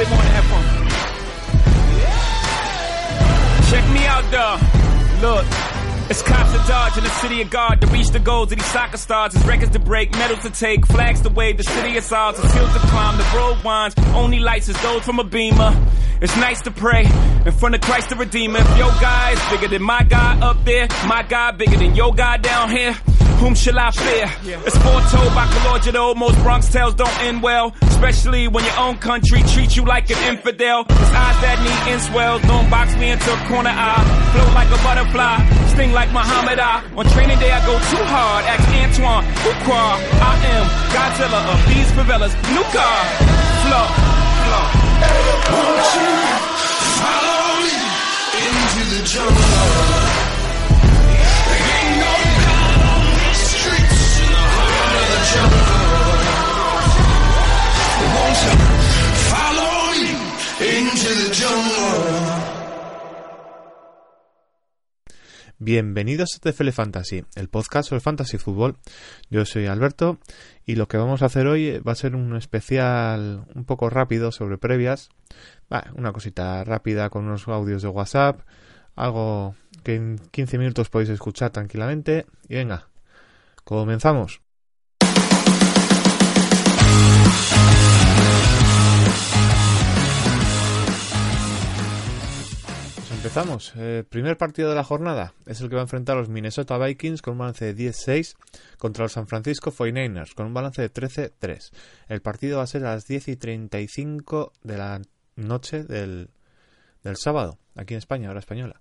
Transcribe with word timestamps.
bit 0.00 0.08
more 0.08 0.18
have 0.22 0.44
fun. 0.46 0.64
Check 3.70 3.84
me 3.92 4.06
out, 4.06 4.24
though. 4.30 4.58
Look. 5.28 5.46
It's 6.08 6.22
cops 6.22 6.50
to 6.50 6.58
dodge 6.66 6.98
in 6.98 7.04
the 7.04 7.10
city 7.10 7.40
of 7.40 7.50
God 7.50 7.80
to 7.82 7.86
reach 7.86 8.08
the 8.08 8.18
goals 8.18 8.50
of 8.50 8.58
these 8.58 8.66
soccer 8.66 8.96
stars. 8.96 9.32
It's 9.32 9.44
records 9.44 9.70
to 9.72 9.78
break, 9.78 10.10
medals 10.10 10.40
to 10.40 10.50
take, 10.50 10.84
flags 10.86 11.20
to 11.20 11.28
wave. 11.28 11.56
The 11.56 11.62
city 11.62 11.96
is 11.96 12.10
ours, 12.10 12.36
it's 12.36 12.52
hills 12.52 12.72
to 12.72 12.80
climb, 12.80 13.16
the 13.16 13.24
road 13.36 13.62
winds. 13.62 13.94
Only 14.12 14.40
lights 14.40 14.68
is 14.68 14.82
those 14.82 15.04
from 15.04 15.20
a 15.20 15.24
beamer. 15.24 15.72
It's 16.20 16.36
nice 16.38 16.60
to 16.62 16.72
pray 16.72 17.04
in 17.46 17.52
front 17.52 17.76
of 17.76 17.80
Christ 17.82 18.08
the 18.08 18.16
Redeemer. 18.16 18.58
If 18.58 18.78
your 18.78 18.90
guy 19.00 19.30
is 19.30 19.50
bigger 19.50 19.68
than 19.68 19.82
my 19.82 20.02
guy 20.02 20.40
up 20.40 20.64
there, 20.64 20.88
my 21.06 21.22
guy 21.22 21.52
bigger 21.52 21.76
than 21.76 21.94
your 21.94 22.12
guy 22.12 22.38
down 22.38 22.70
here. 22.70 22.96
Whom 23.40 23.54
shall 23.54 23.78
I 23.78 23.90
fear? 23.90 24.28
It's 24.66 24.76
foretold 24.76 25.32
by 25.34 25.46
Calogero. 25.48 26.14
Most 26.14 26.36
Bronx 26.42 26.68
tales 26.68 26.94
don't 26.94 27.18
end 27.22 27.42
well, 27.42 27.74
especially 27.82 28.48
when 28.48 28.64
your 28.64 28.78
own 28.78 28.98
country 28.98 29.40
treats 29.42 29.76
you 29.76 29.84
like 29.86 30.10
an 30.10 30.20
infidel. 30.30 30.84
It's 30.84 31.12
eyes 31.16 31.38
that 31.40 31.56
need 31.64 31.80
inswells. 31.88 32.42
Don't 32.44 32.68
box 32.68 32.94
me 33.00 33.10
into 33.10 33.32
a 33.32 33.40
corner 33.48 33.72
eye. 33.72 34.04
Float 34.36 34.52
like 34.52 34.68
a 34.68 34.76
butterfly, 34.84 35.40
sting 35.72 35.92
like 35.96 36.12
Muhammad 36.12 36.60
I. 36.60 36.84
On 37.00 37.06
training 37.16 37.38
day, 37.40 37.50
I 37.50 37.64
go 37.64 37.72
too 37.88 38.04
hard. 38.12 38.44
Ask 38.44 38.68
Antoine, 38.76 39.24
Fuqua. 39.40 39.84
I 40.20 40.32
am 40.52 40.64
Godzilla 40.92 41.40
of 41.40 41.58
these 41.64 41.88
favelas. 41.96 42.36
New 42.52 42.64
car, 42.76 43.00
flow, 43.64 43.86
flow. 44.44 44.66
Won't 45.48 45.88
you 45.96 46.12
follow 47.00 47.56
me 47.64 47.72
into 48.36 48.82
the 48.92 49.00
jungle? 49.08 50.19
Bienvenidos 65.62 66.34
a 66.34 66.38
TFL 66.40 66.70
Fantasy, 66.70 67.24
el 67.36 67.48
podcast 67.48 67.90
sobre 67.90 68.00
fantasy 68.00 68.38
fútbol. 68.38 68.78
Yo 69.28 69.44
soy 69.44 69.66
Alberto 69.66 70.18
y 70.64 70.76
lo 70.76 70.88
que 70.88 70.96
vamos 70.96 71.22
a 71.22 71.26
hacer 71.26 71.46
hoy 71.46 71.78
va 71.78 71.92
a 71.92 71.96
ser 71.96 72.16
un 72.16 72.34
especial 72.34 73.44
un 73.54 73.64
poco 73.66 73.90
rápido 73.90 74.32
sobre 74.32 74.58
previas. 74.58 75.10
Una 75.94 76.12
cosita 76.12 76.64
rápida 76.64 77.10
con 77.10 77.26
unos 77.26 77.46
audios 77.46 77.82
de 77.82 77.88
WhatsApp, 77.88 78.40
algo 78.96 79.54
que 79.84 79.96
en 79.96 80.18
15 80.30 80.58
minutos 80.58 80.88
podéis 80.88 81.10
escuchar 81.10 81.50
tranquilamente. 81.50 82.26
Y 82.48 82.54
venga, 82.54 82.88
comenzamos. 83.62 84.40
Empezamos. 93.20 93.74
Eh, 93.76 94.02
primer 94.08 94.38
partido 94.38 94.70
de 94.70 94.74
la 94.74 94.82
jornada 94.82 95.34
es 95.44 95.60
el 95.60 95.68
que 95.68 95.74
va 95.74 95.82
a 95.82 95.84
enfrentar 95.84 96.16
a 96.16 96.20
los 96.20 96.30
Minnesota 96.30 96.78
Vikings 96.78 97.20
con 97.20 97.32
un 97.32 97.38
balance 97.40 97.66
de 97.66 97.76
10-6 97.76 98.34
contra 98.78 99.04
los 99.04 99.12
San 99.12 99.26
Francisco 99.26 99.70
49ers 99.70 100.32
con 100.32 100.46
un 100.46 100.54
balance 100.54 100.80
de 100.80 100.90
13-3. 100.90 101.70
El 102.08 102.22
partido 102.22 102.56
va 102.56 102.62
a 102.62 102.66
ser 102.66 102.86
a 102.86 102.94
las 102.94 103.06
10 103.06 103.28
y 103.28 103.36
35 103.36 104.54
de 104.62 104.78
la 104.78 105.02
noche 105.36 105.84
del, 105.84 106.30
del 107.04 107.16
sábado, 107.18 107.58
aquí 107.76 107.92
en 107.92 107.98
España, 107.98 108.30
hora 108.30 108.38
española. 108.38 108.80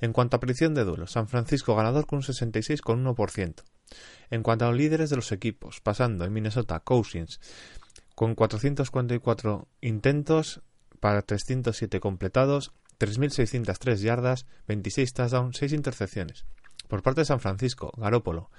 En 0.00 0.14
cuanto 0.14 0.38
a 0.38 0.40
predicción 0.40 0.72
de 0.72 0.84
duelo, 0.84 1.06
San 1.06 1.28
Francisco 1.28 1.76
ganador 1.76 2.06
con 2.06 2.20
un 2.20 2.22
66,1%. 2.22 3.64
En 4.30 4.42
cuanto 4.42 4.64
a 4.64 4.68
los 4.68 4.78
líderes 4.78 5.10
de 5.10 5.16
los 5.16 5.30
equipos, 5.30 5.82
pasando 5.82 6.24
en 6.24 6.32
Minnesota 6.32 6.80
Cousins 6.80 7.38
con 8.14 8.34
444 8.34 9.68
intentos 9.82 10.62
para 11.00 11.20
307 11.20 12.00
completados, 12.00 12.72
3.603 12.98 13.96
yardas, 13.96 14.46
26 14.68 15.12
touchdowns, 15.12 15.56
6 15.56 15.72
intercepciones. 15.72 16.44
Por 16.88 17.02
parte 17.02 17.22
de 17.22 17.24
San 17.26 17.40
Francisco, 17.40 17.92
Garópolo, 17.96 18.50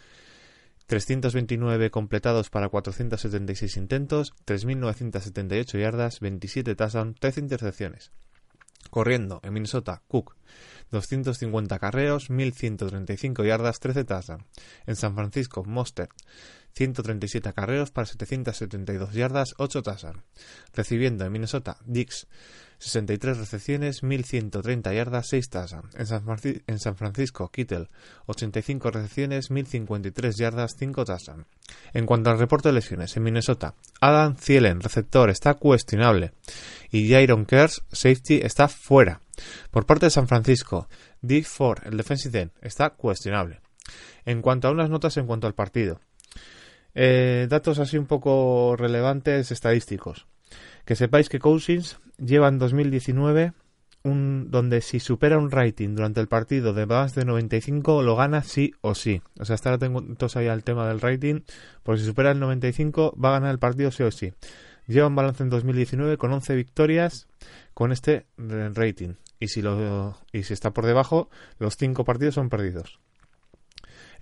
329 0.87 1.89
completados 1.89 2.49
para 2.49 2.69
476 2.69 3.77
intentos, 3.77 4.33
3.978 4.45 5.79
yardas, 5.79 6.19
27 6.19 6.75
touchdowns, 6.75 7.19
13 7.19 7.39
intercepciones. 7.41 8.11
Corriendo, 8.91 9.39
en 9.43 9.53
Minnesota, 9.53 10.03
Cook, 10.07 10.35
250 10.91 11.79
carreos, 11.79 12.29
1.135 12.29 13.45
yardas, 13.45 13.79
13 13.79 14.03
touchdowns. 14.05 14.45
En 14.85 14.95
San 14.95 15.15
Francisco, 15.15 15.63
Mostert, 15.65 16.11
137 16.73 17.51
carreros 17.53 17.91
para 17.91 18.05
772 18.05 19.13
yardas, 19.13 19.55
8 19.57 19.81
touchdowns. 19.81 20.23
Recibiendo 20.73 21.25
en 21.25 21.31
Minnesota, 21.31 21.77
Dix, 21.85 22.27
63 22.77 23.37
recepciones, 23.37 24.03
1130 24.03 24.93
yardas, 24.93 25.27
6 25.29 25.49
touchdowns. 25.49 25.95
En, 25.95 26.79
San 26.79 26.95
Francisco, 26.95 27.49
Kittel, 27.49 27.89
85 28.27 28.91
recepciones, 28.91 29.51
1053 29.51 30.37
yardas, 30.37 30.75
5 30.77 31.05
touchdowns. 31.05 31.45
En 31.93 32.05
cuanto 32.05 32.29
al 32.29 32.39
reporte 32.39 32.69
de 32.69 32.73
lesiones, 32.73 33.15
en 33.15 33.23
Minnesota, 33.23 33.75
Adam 34.01 34.35
Thielen, 34.35 34.81
receptor, 34.81 35.29
está 35.29 35.55
cuestionable. 35.55 36.33
Y 36.91 37.11
Jaron 37.11 37.45
Kers, 37.45 37.81
safety, 37.91 38.41
está 38.43 38.67
fuera. 38.67 39.21
Por 39.71 39.85
parte 39.85 40.07
de 40.07 40.11
San 40.11 40.27
Francisco, 40.27 40.87
Dick 41.21 41.45
Ford, 41.45 41.79
el 41.85 41.97
defensive 41.97 42.51
está 42.61 42.91
cuestionable. 42.91 43.61
En 44.25 44.41
cuanto 44.41 44.67
a 44.67 44.71
unas 44.71 44.89
notas 44.89 45.17
en 45.17 45.27
cuanto 45.27 45.47
al 45.47 45.53
partido. 45.53 45.99
Eh, 46.93 47.47
datos 47.49 47.79
así 47.79 47.97
un 47.97 48.05
poco 48.05 48.75
relevantes 48.77 49.51
estadísticos. 49.51 50.27
Que 50.85 50.95
sepáis 50.95 51.29
que 51.29 51.39
Cousins 51.39 51.99
lleva 52.17 52.47
en 52.47 52.59
2019 52.59 53.53
un, 54.03 54.51
donde 54.51 54.81
si 54.81 54.99
supera 54.99 55.39
un 55.39 55.49
rating 55.49 55.95
durante 55.95 56.21
el 56.21 56.27
partido 56.27 56.73
de 56.73 56.85
más 56.85 57.15
de 57.15 57.25
95 57.25 58.03
lo 58.03 58.15
gana 58.15 58.43
sí 58.43 58.71
o 58.81 58.93
sí. 58.93 59.21
O 59.39 59.45
sea, 59.45 59.55
estar 59.55 59.73
atentos 59.73 60.35
ahí 60.35 60.47
al 60.47 60.63
tema 60.63 60.87
del 60.87 61.01
rating, 61.01 61.41
porque 61.81 62.01
si 62.01 62.05
supera 62.05 62.31
el 62.31 62.39
95 62.39 63.15
va 63.21 63.29
a 63.29 63.39
ganar 63.39 63.51
el 63.51 63.59
partido 63.59 63.91
sí 63.91 64.03
o 64.03 64.11
sí. 64.11 64.33
Lleva 64.87 65.07
un 65.07 65.15
balance 65.15 65.41
en 65.41 65.49
2019 65.49 66.17
con 66.17 66.31
11 66.31 66.55
victorias 66.55 67.27
con 67.73 67.91
este 67.91 68.27
eh, 68.37 68.69
rating. 68.73 69.15
Y 69.39 69.47
si, 69.47 69.61
lo, 69.61 70.15
y 70.31 70.43
si 70.43 70.53
está 70.53 70.71
por 70.71 70.85
debajo, 70.85 71.29
los 71.57 71.75
5 71.75 72.05
partidos 72.05 72.35
son 72.35 72.49
perdidos. 72.49 72.99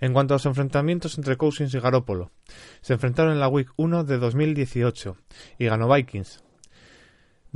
En 0.00 0.12
cuanto 0.12 0.34
a 0.34 0.36
los 0.36 0.46
enfrentamientos 0.46 1.18
entre 1.18 1.36
Cousins 1.36 1.72
y 1.74 1.78
Garópolo, 1.78 2.32
se 2.80 2.94
enfrentaron 2.94 3.32
en 3.32 3.40
la 3.40 3.48
Week 3.48 3.68
1 3.76 4.04
de 4.04 4.18
2018 4.18 5.16
y 5.58 5.66
ganó 5.66 5.92
Vikings. 5.92 6.42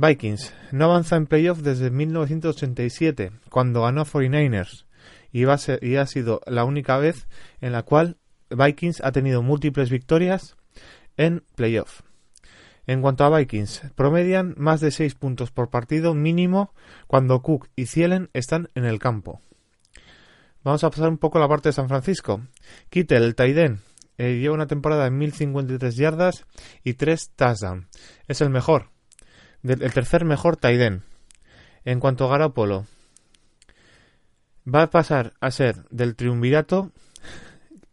Vikings 0.01 0.53
no 0.71 0.85
avanza 0.85 1.17
en 1.17 1.25
playoff 1.25 1.59
desde 1.59 1.91
1987, 1.91 3.31
cuando 3.49 3.81
ganó 3.81 3.99
a 3.99 4.05
49ers, 4.05 4.85
y, 5.33 5.43
ha 5.43 6.05
sido 6.05 6.39
la 6.47 6.63
única 6.63 6.97
vez 6.97 7.27
en 7.59 7.73
la 7.73 7.83
cual 7.83 8.15
Vikings 8.49 9.01
ha 9.03 9.11
tenido 9.11 9.41
múltiples 9.41 9.89
victorias 9.89 10.55
en 11.17 11.43
playoff. 11.55 12.03
En 12.87 13.01
cuanto 13.01 13.25
a 13.25 13.37
Vikings, 13.37 13.81
promedian 13.95 14.55
más 14.57 14.79
de 14.79 14.91
6 14.91 15.15
puntos 15.15 15.51
por 15.51 15.69
partido 15.69 16.13
mínimo 16.13 16.73
cuando 17.07 17.41
Cook 17.41 17.67
y 17.75 17.83
Thielen 17.83 18.29
están 18.31 18.69
en 18.75 18.85
el 18.85 18.99
campo. 18.99 19.41
Vamos 20.63 20.85
a 20.85 20.91
pasar 20.91 21.09
un 21.09 21.17
poco 21.17 21.39
a 21.39 21.41
la 21.41 21.49
parte 21.49 21.69
de 21.69 21.73
San 21.73 21.89
Francisco. 21.89 22.39
Kittel, 22.89 23.23
el 23.23 23.35
Taiden, 23.35 23.81
lleva 24.17 24.55
una 24.55 24.67
temporada 24.67 25.03
de 25.03 25.11
1053 25.11 25.93
yardas 25.97 26.45
y 26.85 26.93
3 26.93 27.31
touchdowns. 27.35 27.87
Es 28.29 28.39
el 28.39 28.49
mejor. 28.49 28.91
El 29.63 29.93
tercer 29.93 30.25
mejor 30.25 30.57
Taiden. 30.57 31.03
En 31.85 31.99
cuanto 31.99 32.25
a 32.25 32.29
Garoppolo, 32.29 32.85
va 34.73 34.83
a 34.83 34.89
pasar 34.89 35.33
a 35.39 35.51
ser 35.51 35.85
del 35.89 36.15
triunvirato 36.15 36.91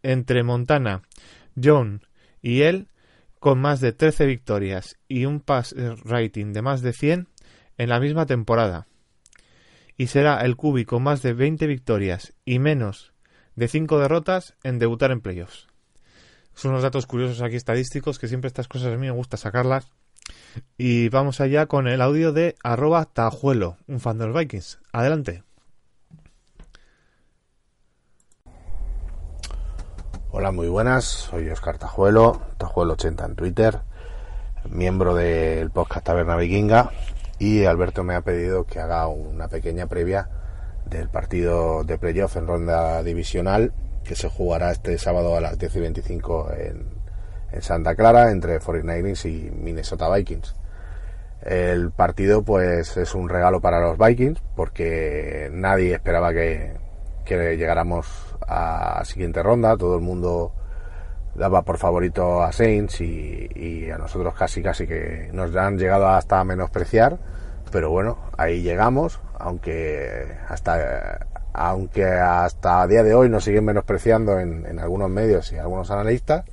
entre 0.02 0.42
Montana, 0.42 1.02
John 1.60 2.02
y 2.42 2.62
él 2.62 2.88
con 3.38 3.60
más 3.60 3.80
de 3.80 3.92
13 3.92 4.26
victorias 4.26 4.96
y 5.08 5.24
un 5.24 5.40
pass 5.40 5.74
rating 6.04 6.52
de 6.52 6.62
más 6.62 6.82
de 6.82 6.92
100 6.92 7.28
en 7.78 7.88
la 7.88 8.00
misma 8.00 8.26
temporada. 8.26 8.86
Y 9.96 10.08
será 10.08 10.40
el 10.42 10.56
Cubi 10.56 10.84
con 10.84 11.02
más 11.02 11.22
de 11.22 11.32
20 11.32 11.66
victorias 11.66 12.34
y 12.44 12.58
menos 12.58 13.12
de 13.54 13.68
5 13.68 13.98
derrotas 13.98 14.54
en 14.62 14.78
debutar 14.78 15.10
en 15.10 15.20
playoffs. 15.20 15.68
Son 16.54 16.70
unos 16.70 16.82
datos 16.82 17.06
curiosos 17.06 17.42
aquí 17.42 17.56
estadísticos 17.56 18.18
que 18.18 18.28
siempre 18.28 18.48
estas 18.48 18.68
cosas 18.68 18.88
a 18.88 18.96
mí 18.96 19.06
me 19.06 19.10
gusta 19.10 19.36
sacarlas. 19.36 19.92
Y 20.78 21.08
vamos 21.08 21.40
allá 21.40 21.66
con 21.66 21.88
el 21.88 22.00
audio 22.00 22.32
de 22.32 22.56
arroba 22.62 23.04
tajuelo, 23.04 23.76
un 23.86 24.00
fan 24.00 24.18
de 24.18 24.26
los 24.26 24.36
Vikings. 24.36 24.78
Adelante. 24.92 25.42
Hola, 30.30 30.52
muy 30.52 30.68
buenas. 30.68 31.04
Soy 31.04 31.48
Oscar 31.48 31.78
Tajuelo, 31.78 32.42
Tajuelo80 32.58 33.24
en 33.24 33.36
Twitter, 33.36 33.80
miembro 34.68 35.14
del 35.14 35.70
podcast 35.70 36.06
Taberna 36.06 36.36
Vikinga. 36.36 36.90
Y 37.38 37.64
Alberto 37.64 38.04
me 38.04 38.14
ha 38.14 38.20
pedido 38.20 38.64
que 38.64 38.80
haga 38.80 39.08
una 39.08 39.48
pequeña 39.48 39.86
previa 39.86 40.28
del 40.84 41.08
partido 41.08 41.84
de 41.84 41.98
playoff 41.98 42.36
en 42.36 42.46
ronda 42.46 43.02
divisional 43.02 43.72
que 44.04 44.14
se 44.14 44.28
jugará 44.28 44.70
este 44.72 44.98
sábado 44.98 45.36
a 45.36 45.40
las 45.40 45.58
10 45.58 45.76
y 45.76 45.80
25 45.80 46.52
en, 46.52 46.95
en 47.56 47.62
Santa 47.62 47.94
Clara 47.94 48.30
entre 48.30 48.60
49ers 48.60 49.24
y 49.24 49.50
Minnesota 49.50 50.14
Vikings. 50.14 50.54
El 51.42 51.90
partido 51.90 52.42
pues 52.42 52.96
es 52.96 53.14
un 53.14 53.28
regalo 53.28 53.60
para 53.60 53.80
los 53.80 53.98
Vikings 53.98 54.40
porque 54.54 55.48
nadie 55.52 55.94
esperaba 55.94 56.32
que, 56.32 56.74
llegáramos 57.26 58.06
a 58.46 59.02
siguiente 59.04 59.42
ronda, 59.42 59.76
todo 59.76 59.96
el 59.96 60.00
mundo 60.02 60.52
daba 61.34 61.62
por 61.62 61.78
favorito 61.78 62.42
a 62.42 62.52
Saints 62.52 63.00
y, 63.00 63.90
a 63.90 63.98
nosotros 63.98 64.34
casi 64.34 64.62
casi 64.62 64.86
que 64.86 65.30
nos 65.32 65.54
han 65.56 65.78
llegado 65.78 66.08
hasta 66.08 66.40
a 66.40 66.44
menospreciar, 66.44 67.18
pero 67.72 67.90
bueno, 67.90 68.18
ahí 68.36 68.62
llegamos, 68.62 69.20
aunque 69.38 70.36
hasta 70.48 71.26
aunque 71.52 72.04
hasta 72.04 72.82
a 72.82 72.86
día 72.86 73.02
de 73.02 73.14
hoy 73.14 73.30
nos 73.30 73.44
siguen 73.44 73.64
menospreciando 73.64 74.38
en, 74.38 74.66
en 74.66 74.78
algunos 74.78 75.08
medios 75.10 75.52
y 75.52 75.58
algunos 75.58 75.90
analistas, 75.90 76.44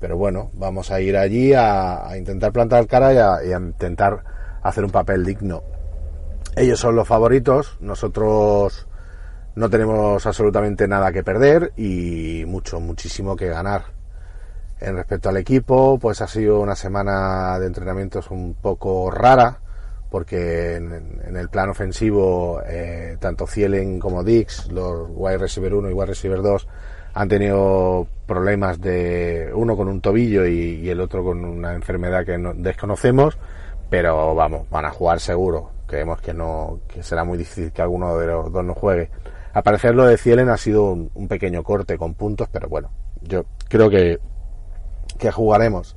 pero 0.00 0.16
bueno, 0.16 0.50
vamos 0.54 0.90
a 0.90 1.00
ir 1.00 1.16
allí 1.16 1.52
a, 1.54 2.08
intentar 2.16 2.52
plantar 2.52 2.86
cara 2.86 3.12
y 3.44 3.52
a, 3.52 3.58
intentar 3.58 4.22
hacer 4.62 4.84
un 4.84 4.90
papel 4.90 5.24
digno. 5.24 5.62
Ellos 6.56 6.80
son 6.80 6.96
los 6.96 7.06
favoritos, 7.06 7.76
nosotros 7.80 8.86
no 9.54 9.70
tenemos 9.70 10.24
absolutamente 10.26 10.86
nada 10.86 11.12
que 11.12 11.24
perder 11.24 11.72
y 11.76 12.44
mucho, 12.46 12.80
muchísimo 12.80 13.36
que 13.36 13.48
ganar. 13.48 13.86
En 14.80 14.94
respecto 14.94 15.28
al 15.28 15.36
equipo, 15.36 15.98
pues 15.98 16.20
ha 16.20 16.28
sido 16.28 16.60
una 16.60 16.76
semana 16.76 17.58
de 17.58 17.66
entrenamientos 17.66 18.30
un 18.30 18.54
poco 18.54 19.10
rara, 19.10 19.58
porque 20.10 20.76
en, 20.76 21.20
en 21.26 21.36
el 21.36 21.48
plan 21.48 21.68
ofensivo, 21.68 22.62
eh, 22.64 23.16
tanto 23.18 23.46
Cielen 23.46 23.98
como 23.98 24.22
Dix, 24.22 24.70
los 24.70 25.08
wide 25.10 25.38
receiver 25.38 25.74
1 25.74 25.90
y 25.90 25.92
wide 25.92 26.06
receiver 26.06 26.40
2, 26.40 26.68
han 27.18 27.28
tenido 27.28 28.06
problemas 28.26 28.80
de 28.80 29.50
uno 29.52 29.76
con 29.76 29.88
un 29.88 30.00
tobillo 30.00 30.46
y, 30.46 30.88
el 30.88 31.00
otro 31.00 31.24
con 31.24 31.44
una 31.44 31.74
enfermedad 31.74 32.24
que 32.24 32.38
no, 32.38 32.54
desconocemos, 32.54 33.36
pero 33.90 34.36
vamos, 34.36 34.70
van 34.70 34.84
a 34.84 34.90
jugar 34.90 35.18
seguro. 35.18 35.72
Creemos 35.88 36.20
que 36.20 36.32
no, 36.32 36.78
que 36.86 37.02
será 37.02 37.24
muy 37.24 37.36
difícil 37.36 37.72
que 37.72 37.82
alguno 37.82 38.16
de 38.18 38.28
los 38.28 38.52
dos 38.52 38.64
no 38.64 38.72
juegue. 38.72 39.10
Al 39.52 39.64
parecer 39.64 39.96
lo 39.96 40.06
de 40.06 40.16
Cielen 40.16 40.48
ha 40.48 40.56
sido 40.56 40.92
un, 40.92 41.10
un, 41.12 41.26
pequeño 41.26 41.64
corte 41.64 41.98
con 41.98 42.14
puntos, 42.14 42.48
pero 42.52 42.68
bueno, 42.68 42.88
yo 43.22 43.46
creo 43.68 43.90
que, 43.90 44.20
que 45.18 45.32
jugaremos. 45.32 45.96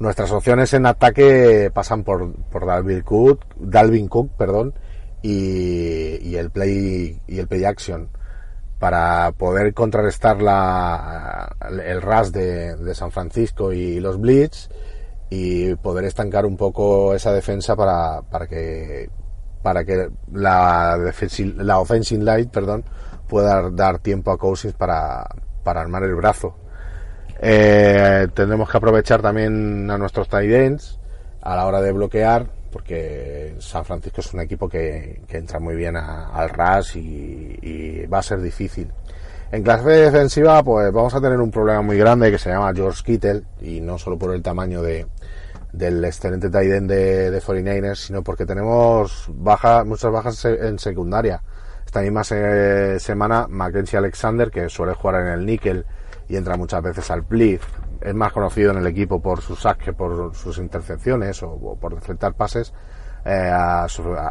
Nuestras 0.00 0.32
opciones 0.32 0.74
en 0.74 0.84
ataque 0.84 1.70
pasan 1.72 2.02
por, 2.02 2.32
por 2.50 2.66
Dalvin 2.66 3.02
Cook, 3.02 3.44
Dalvin 3.56 4.08
Cook, 4.08 4.32
perdón, 4.36 4.74
y, 5.22 6.28
y 6.28 6.34
el 6.34 6.50
play 6.50 7.20
y 7.28 7.38
el 7.38 7.46
play 7.46 7.64
action 7.64 8.08
para 8.80 9.30
poder 9.32 9.74
contrarrestar 9.74 10.40
la, 10.42 11.54
el 11.84 12.00
rush 12.00 12.28
de, 12.28 12.76
de, 12.76 12.94
San 12.94 13.12
Francisco 13.12 13.74
y 13.74 14.00
los 14.00 14.18
blitz 14.18 14.70
y 15.28 15.74
poder 15.76 16.06
estancar 16.06 16.46
un 16.46 16.56
poco 16.56 17.14
esa 17.14 17.30
defensa 17.32 17.76
para, 17.76 18.22
para 18.22 18.46
que 18.48 19.10
para 19.62 19.84
que 19.84 20.08
la, 20.32 20.98
la 21.56 21.78
offensive 21.78 22.24
light 22.24 22.50
perdón, 22.50 22.82
pueda 23.28 23.70
dar 23.70 23.98
tiempo 23.98 24.30
a 24.30 24.38
Cousins 24.38 24.72
para, 24.72 25.28
para 25.62 25.82
armar 25.82 26.02
el 26.04 26.14
brazo. 26.14 26.56
Eh, 27.38 28.28
tendremos 28.32 28.70
que 28.70 28.78
aprovechar 28.78 29.20
también 29.20 29.90
a 29.90 29.98
nuestros 29.98 30.26
tight 30.28 30.50
ends 30.50 30.98
a 31.42 31.54
la 31.54 31.66
hora 31.66 31.82
de 31.82 31.92
bloquear, 31.92 32.46
porque 32.70 33.56
San 33.58 33.84
Francisco 33.84 34.20
es 34.20 34.32
un 34.32 34.40
equipo 34.40 34.68
que, 34.68 35.20
entra 35.28 35.58
muy 35.58 35.74
bien 35.76 35.96
al 35.96 36.48
RAS 36.50 36.96
y, 36.96 38.06
va 38.06 38.18
a 38.18 38.22
ser 38.22 38.40
difícil. 38.40 38.90
En 39.52 39.62
clase 39.62 39.88
defensiva, 39.88 40.62
pues 40.62 40.92
vamos 40.92 41.14
a 41.14 41.20
tener 41.20 41.40
un 41.40 41.50
problema 41.50 41.82
muy 41.82 41.98
grande 41.98 42.30
que 42.30 42.38
se 42.38 42.50
llama 42.50 42.72
George 42.74 43.02
Kittle, 43.04 43.42
y 43.60 43.80
no 43.80 43.98
solo 43.98 44.16
por 44.16 44.32
el 44.34 44.42
tamaño 44.42 44.80
de, 44.80 45.06
del 45.72 46.04
excelente 46.04 46.50
tight 46.50 46.70
de, 46.70 47.30
de 47.30 47.42
49ers, 47.42 47.96
sino 47.96 48.22
porque 48.22 48.46
tenemos 48.46 49.26
baja, 49.28 49.84
muchas 49.84 50.12
bajas 50.12 50.44
en 50.44 50.78
secundaria. 50.78 51.42
Esta 51.84 52.02
misma 52.02 52.22
se, 52.22 53.00
semana, 53.00 53.48
Mackenzie 53.48 53.98
Alexander, 53.98 54.50
que 54.50 54.68
suele 54.68 54.94
jugar 54.94 55.22
en 55.22 55.28
el 55.32 55.44
níquel 55.44 55.84
y 56.28 56.36
entra 56.36 56.56
muchas 56.56 56.82
veces 56.82 57.10
al 57.10 57.22
blitz, 57.22 57.64
es 58.00 58.14
más 58.14 58.32
conocido 58.32 58.70
en 58.72 58.78
el 58.78 58.86
equipo 58.86 59.20
por 59.20 59.40
sus 59.40 59.60
sacks 59.60 59.84
que 59.84 59.92
por 59.92 60.34
sus 60.34 60.58
intercepciones 60.58 61.42
o, 61.42 61.76
por 61.80 61.94
deflectar 61.94 62.34
pases. 62.34 62.72
Eh, 63.24 63.52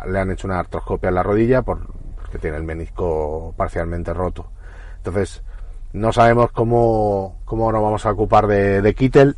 le 0.07 0.19
han 0.19 0.31
hecho 0.31 0.48
una 0.48 0.60
artroscopia 0.60 1.10
en 1.10 1.16
la 1.16 1.24
rodilla 1.24 1.62
por, 1.62 1.86
porque 2.16 2.39
tiene 2.39 2.57
el 2.57 2.63
menisco 2.63 3.54
parcialmente 3.56 4.13
roto. 4.13 4.51
Entonces, 4.98 5.44
no 5.94 6.12
sabemos 6.12 6.51
cómo, 6.51 7.39
cómo 7.45 7.71
nos 7.71 7.81
vamos 7.81 8.06
a 8.06 8.12
ocupar 8.12 8.48
de, 8.48 8.81
de 8.81 8.94
Kittel 8.95 9.36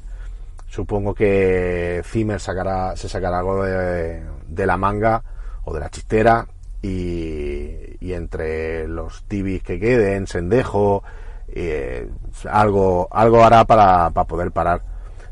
Supongo 0.71 1.13
que 1.13 2.01
Zimmer 2.05 2.39
sacará, 2.39 2.95
se 2.95 3.09
sacará 3.09 3.39
algo 3.39 3.61
de, 3.61 4.23
de, 4.47 4.65
la 4.65 4.77
manga 4.77 5.21
o 5.65 5.73
de 5.73 5.81
la 5.81 5.89
chistera 5.89 6.47
y, 6.81 7.97
y 7.99 8.13
entre 8.13 8.87
los 8.87 9.25
tibis 9.25 9.63
que 9.63 9.81
queden, 9.81 10.27
Sendejo, 10.27 11.03
eh, 11.53 12.09
algo, 12.49 13.07
algo 13.11 13.43
hará 13.43 13.65
para, 13.65 14.09
para, 14.11 14.27
poder 14.27 14.51
parar. 14.51 14.81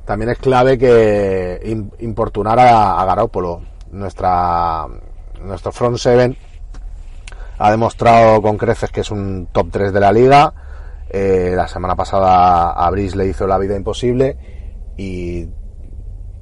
También 0.06 0.32
es 0.32 0.38
clave 0.38 0.78
que 0.78 1.62
importunar 2.00 2.60
a, 2.60 3.00
a 3.00 3.06
Garópolo. 3.06 3.62
Nuestro 3.92 5.72
front 5.72 5.98
seven 5.98 6.38
ha 7.60 7.72
demostrado 7.72 8.42
con 8.42 8.58
creces 8.58 8.90
que 8.90 9.02
es 9.02 9.12
un 9.12 9.50
top 9.52 9.68
3 9.72 9.94
de 9.94 10.00
la 10.00 10.12
liga. 10.12 10.54
Eh, 11.10 11.54
la 11.56 11.68
semana 11.68 11.96
pasada 11.96 12.72
a 12.72 12.90
Brice 12.90 13.18
le 13.18 13.28
hizo 13.28 13.48
la 13.48 13.58
vida 13.58 13.76
imposible 13.76 14.38
y 14.96 15.48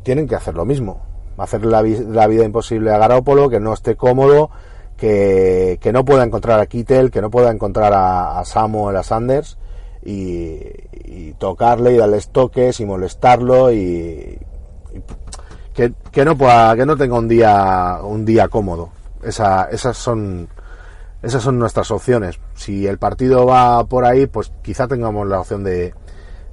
tienen 0.03 0.27
que 0.27 0.35
hacer 0.35 0.55
lo 0.55 0.65
mismo. 0.65 1.05
Hacer 1.37 1.65
la, 1.65 1.81
la 1.81 2.27
vida 2.27 2.43
imposible 2.43 2.91
a 2.91 2.97
Garópolo, 2.97 3.49
que 3.49 3.59
no 3.59 3.73
esté 3.73 3.95
cómodo, 3.95 4.49
que, 4.95 5.77
que, 5.81 5.91
no 5.91 6.03
pueda 6.05 6.23
encontrar 6.23 6.59
a 6.59 6.65
Kittel, 6.65 7.11
que 7.11 7.21
no 7.21 7.29
pueda 7.29 7.51
encontrar 7.51 7.93
a, 7.93 8.39
a 8.39 8.45
Samuel, 8.45 8.97
a 8.97 9.03
Sanders, 9.03 9.57
y, 10.07 11.33
tocarle 11.37 11.93
y 11.93 11.97
darles 11.97 12.29
toques 12.29 12.79
y 12.79 12.85
molestarlo 12.85 13.71
y, 13.71 14.39
que, 15.73 16.25
no 16.25 16.35
pueda, 16.35 16.75
que 16.75 16.85
no 16.85 16.97
tenga 16.97 17.17
un 17.17 17.27
día, 17.27 17.99
un 18.01 18.25
día 18.25 18.47
cómodo. 18.47 18.89
Esa, 19.21 19.65
esas 19.65 19.97
son, 19.97 20.47
esas 21.21 21.43
son 21.43 21.59
nuestras 21.59 21.91
opciones. 21.91 22.39
Si 22.55 22.87
el 22.87 22.97
partido 22.97 23.45
va 23.45 23.83
por 23.83 24.05
ahí, 24.05 24.25
pues 24.25 24.51
quizá 24.63 24.87
tengamos 24.87 25.27
la 25.27 25.41
opción 25.41 25.63
de, 25.63 25.93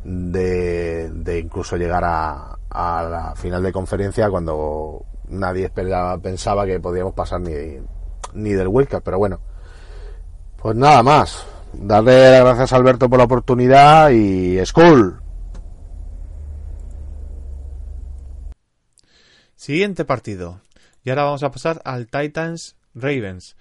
de, 0.02 1.40
incluso 1.42 1.76
llegar 1.76 2.04
a, 2.04 2.58
a, 2.68 3.02
la 3.04 3.34
final 3.36 3.62
de 3.62 3.72
conferencia 3.72 4.28
cuando 4.28 5.04
nadie 5.28 5.66
esperaba, 5.66 6.18
pensaba 6.18 6.66
que 6.66 6.80
podíamos 6.80 7.14
pasar 7.14 7.40
ni, 7.40 7.52
ni 8.34 8.52
del 8.52 8.68
Wildcard, 8.68 9.02
pero 9.02 9.18
bueno. 9.18 9.38
Pues 10.60 10.76
nada 10.76 11.02
más. 11.02 11.53
Darle 11.80 12.30
las 12.30 12.44
gracias 12.44 12.72
a 12.72 12.76
Alberto 12.76 13.08
por 13.08 13.18
la 13.18 13.24
oportunidad 13.24 14.10
y 14.10 14.58
School. 14.64 15.20
Siguiente 19.56 20.04
partido. 20.04 20.60
Y 21.02 21.10
ahora 21.10 21.24
vamos 21.24 21.42
a 21.42 21.50
pasar 21.50 21.80
al 21.84 22.06
Titans 22.06 22.76
Ravens. 22.94 23.56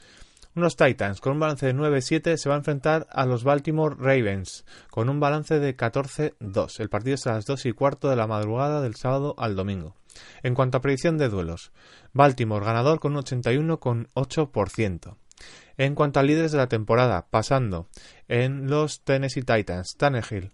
Unos 0.55 0.75
Titans 0.75 1.19
con 1.19 1.33
un 1.33 1.39
balance 1.39 1.65
de 1.65 1.73
9-7 1.73 2.37
se 2.37 2.47
va 2.47 2.55
a 2.55 2.59
enfrentar 2.59 3.07
a 3.09 3.25
los 3.25 3.43
Baltimore 3.43 3.95
Ravens 3.97 4.65
con 4.91 5.09
un 5.09 5.19
balance 5.19 5.59
de 5.59 5.75
14-2. 5.75 6.79
El 6.79 6.89
partido 6.89 7.15
es 7.15 7.25
a 7.25 7.33
las 7.33 7.45
2 7.45 7.65
y 7.65 7.71
cuarto 7.73 8.09
de 8.09 8.15
la 8.15 8.27
madrugada 8.27 8.81
del 8.81 8.95
sábado 8.95 9.33
al 9.37 9.55
domingo. 9.55 9.95
En 10.43 10.53
cuanto 10.53 10.77
a 10.77 10.81
predicción 10.81 11.17
de 11.17 11.29
duelos, 11.29 11.71
Baltimore 12.13 12.63
ganador 12.63 12.99
con 12.99 13.15
un 13.15 13.23
81,8%. 13.23 15.15
En 15.77 15.95
cuanto 15.95 16.19
a 16.19 16.23
líderes 16.23 16.51
de 16.51 16.57
la 16.59 16.67
temporada, 16.67 17.27
pasando 17.29 17.87
en 18.27 18.69
los 18.69 19.01
Tennessee 19.01 19.41
Titans, 19.41 19.95
Tannehill, 19.97 20.51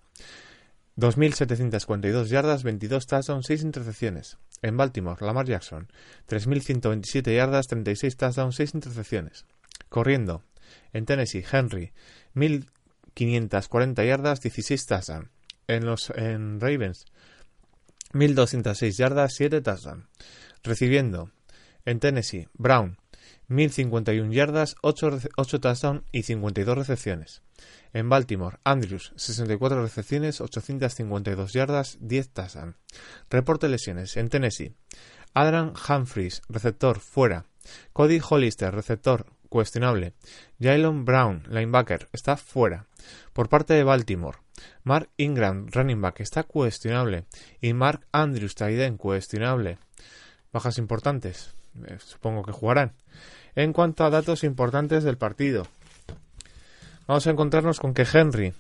2.742 0.97 2.27
yardas, 2.27 2.63
22 2.63 3.07
touchdowns, 3.07 3.45
6 3.47 3.63
intercepciones. 3.63 4.37
En 4.61 4.75
Baltimore, 4.75 5.25
Lamar 5.25 5.45
Jackson, 5.45 5.87
3.127 6.27 7.35
yardas, 7.35 7.67
36 7.67 8.17
touchdowns, 8.17 8.55
6 8.55 8.75
intercepciones. 8.75 9.45
Corriendo. 9.87 10.43
En 10.93 11.05
Tennessee, 11.05 11.45
Henry, 11.49 11.93
1540 12.33 14.03
yardas, 14.03 14.41
16 14.41 14.85
touchdowns. 14.85 15.29
en 15.67 15.85
los 15.85 16.09
en 16.09 16.59
Ravens 16.59 17.05
1206 18.13 18.97
yardas, 18.97 19.33
7 19.35 19.61
touchdowns. 19.61 20.05
Recibiendo 20.63 21.31
en 21.85 21.99
Tennessee, 21.99 22.47
Brown 22.53 22.98
1051 23.49 24.31
yardas, 24.31 24.75
8, 24.81 25.19
8 25.35 25.59
touchdowns 25.59 26.03
y 26.11 26.23
52 26.23 26.77
recepciones. 26.77 27.41
En 27.91 28.07
Baltimore, 28.07 28.59
Andrews 28.63 29.11
64 29.15 29.81
recepciones, 29.81 30.39
852 30.41 31.53
yardas, 31.53 31.97
10 31.99 32.29
touchdowns. 32.29 32.75
Reporte 33.29 33.67
lesiones 33.67 34.15
en 34.17 34.29
Tennessee. 34.29 34.73
Adrian 35.33 35.73
Humphries, 35.87 36.41
receptor, 36.49 36.99
fuera. 36.99 37.45
Cody 37.93 38.19
Hollister, 38.27 38.73
receptor, 38.73 39.25
cuestionable. 39.49 40.13
Jalen 40.59 41.05
Brown, 41.05 41.43
linebacker, 41.49 42.07
está 42.13 42.37
fuera. 42.37 42.85
Por 43.33 43.49
parte 43.49 43.73
de 43.73 43.83
Baltimore, 43.83 44.37
Mark 44.83 45.09
Ingram, 45.17 45.67
running 45.71 46.01
back, 46.01 46.19
está 46.21 46.43
cuestionable. 46.43 47.25
Y 47.61 47.73
Mark 47.73 48.05
Andrews, 48.11 48.55
tight 48.55 48.97
cuestionable. 48.97 49.77
Bajas 50.51 50.77
importantes. 50.77 51.53
Eh, 51.85 51.97
supongo 51.99 52.43
que 52.43 52.51
jugarán. 52.51 52.93
En 53.55 53.73
cuanto 53.73 54.03
a 54.03 54.09
datos 54.09 54.43
importantes 54.43 55.03
del 55.03 55.17
partido, 55.17 55.67
vamos 57.07 57.25
a 57.27 57.31
encontrarnos 57.31 57.79
con 57.79 57.93
que 57.93 58.07
Henry 58.11 58.53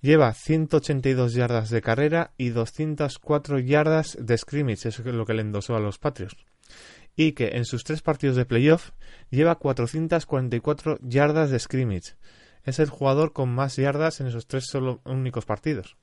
lleva 0.00 0.32
182 0.32 1.34
yardas 1.34 1.70
de 1.70 1.82
carrera 1.82 2.32
y 2.36 2.50
204 2.50 3.58
yardas 3.58 4.16
de 4.20 4.38
scrimmage, 4.38 4.88
eso 4.88 5.02
es 5.02 5.14
lo 5.14 5.26
que 5.26 5.34
le 5.34 5.42
endosó 5.42 5.76
a 5.76 5.80
los 5.80 5.98
Patriots. 5.98 6.36
Y 7.16 7.32
que 7.32 7.56
en 7.56 7.64
sus 7.64 7.82
tres 7.82 8.00
partidos 8.00 8.36
de 8.36 8.44
playoff 8.44 8.90
lleva 9.30 9.56
444 9.56 10.98
yardas 11.02 11.50
de 11.50 11.58
scrimmage. 11.58 12.14
Es 12.62 12.78
el 12.78 12.90
jugador 12.90 13.32
con 13.32 13.48
más 13.48 13.76
yardas 13.76 14.20
en 14.20 14.28
esos 14.28 14.46
tres 14.46 14.66
solo 14.66 15.00
únicos 15.04 15.44
partidos. 15.44 15.96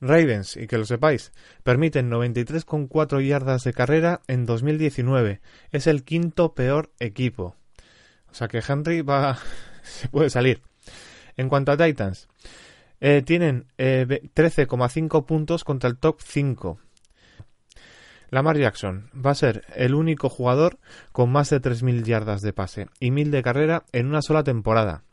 Ravens, 0.00 0.56
y 0.56 0.66
que 0.66 0.78
lo 0.78 0.84
sepáis, 0.84 1.32
permiten 1.62 2.10
93,4 2.10 3.26
yardas 3.26 3.64
de 3.64 3.72
carrera 3.72 4.20
en 4.26 4.46
2019. 4.46 5.40
Es 5.70 5.86
el 5.86 6.04
quinto 6.04 6.54
peor 6.54 6.90
equipo. 6.98 7.56
O 8.30 8.34
sea 8.34 8.48
que 8.48 8.62
Henry 8.66 9.02
va. 9.02 9.38
se 9.82 10.08
puede 10.08 10.30
salir. 10.30 10.62
En 11.36 11.48
cuanto 11.48 11.72
a 11.72 11.76
Titans, 11.76 12.28
eh, 13.00 13.22
tienen 13.22 13.66
13,5 13.78 15.18
eh, 15.18 15.22
puntos 15.26 15.64
contra 15.64 15.90
el 15.90 15.98
top 15.98 16.20
5. 16.20 16.78
Lamar 18.30 18.56
Jackson 18.56 19.10
va 19.14 19.32
a 19.32 19.34
ser 19.34 19.64
el 19.74 19.94
único 19.94 20.30
jugador 20.30 20.78
con 21.12 21.30
más 21.30 21.50
de 21.50 21.60
3.000 21.60 22.04
yardas 22.04 22.40
de 22.40 22.54
pase 22.54 22.86
y 22.98 23.10
1.000 23.10 23.30
de 23.30 23.42
carrera 23.42 23.84
en 23.92 24.06
una 24.06 24.22
sola 24.22 24.42
temporada. 24.42 25.04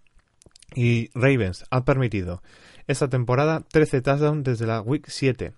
Y 0.80 1.10
Ravens 1.14 1.66
ha 1.72 1.84
permitido 1.84 2.42
esta 2.88 3.10
temporada 3.10 3.66
13 3.70 4.02
touchdowns 4.02 4.46
desde 4.46 4.66
la 4.66 4.80
Week 4.80 5.04
7, 5.06 5.52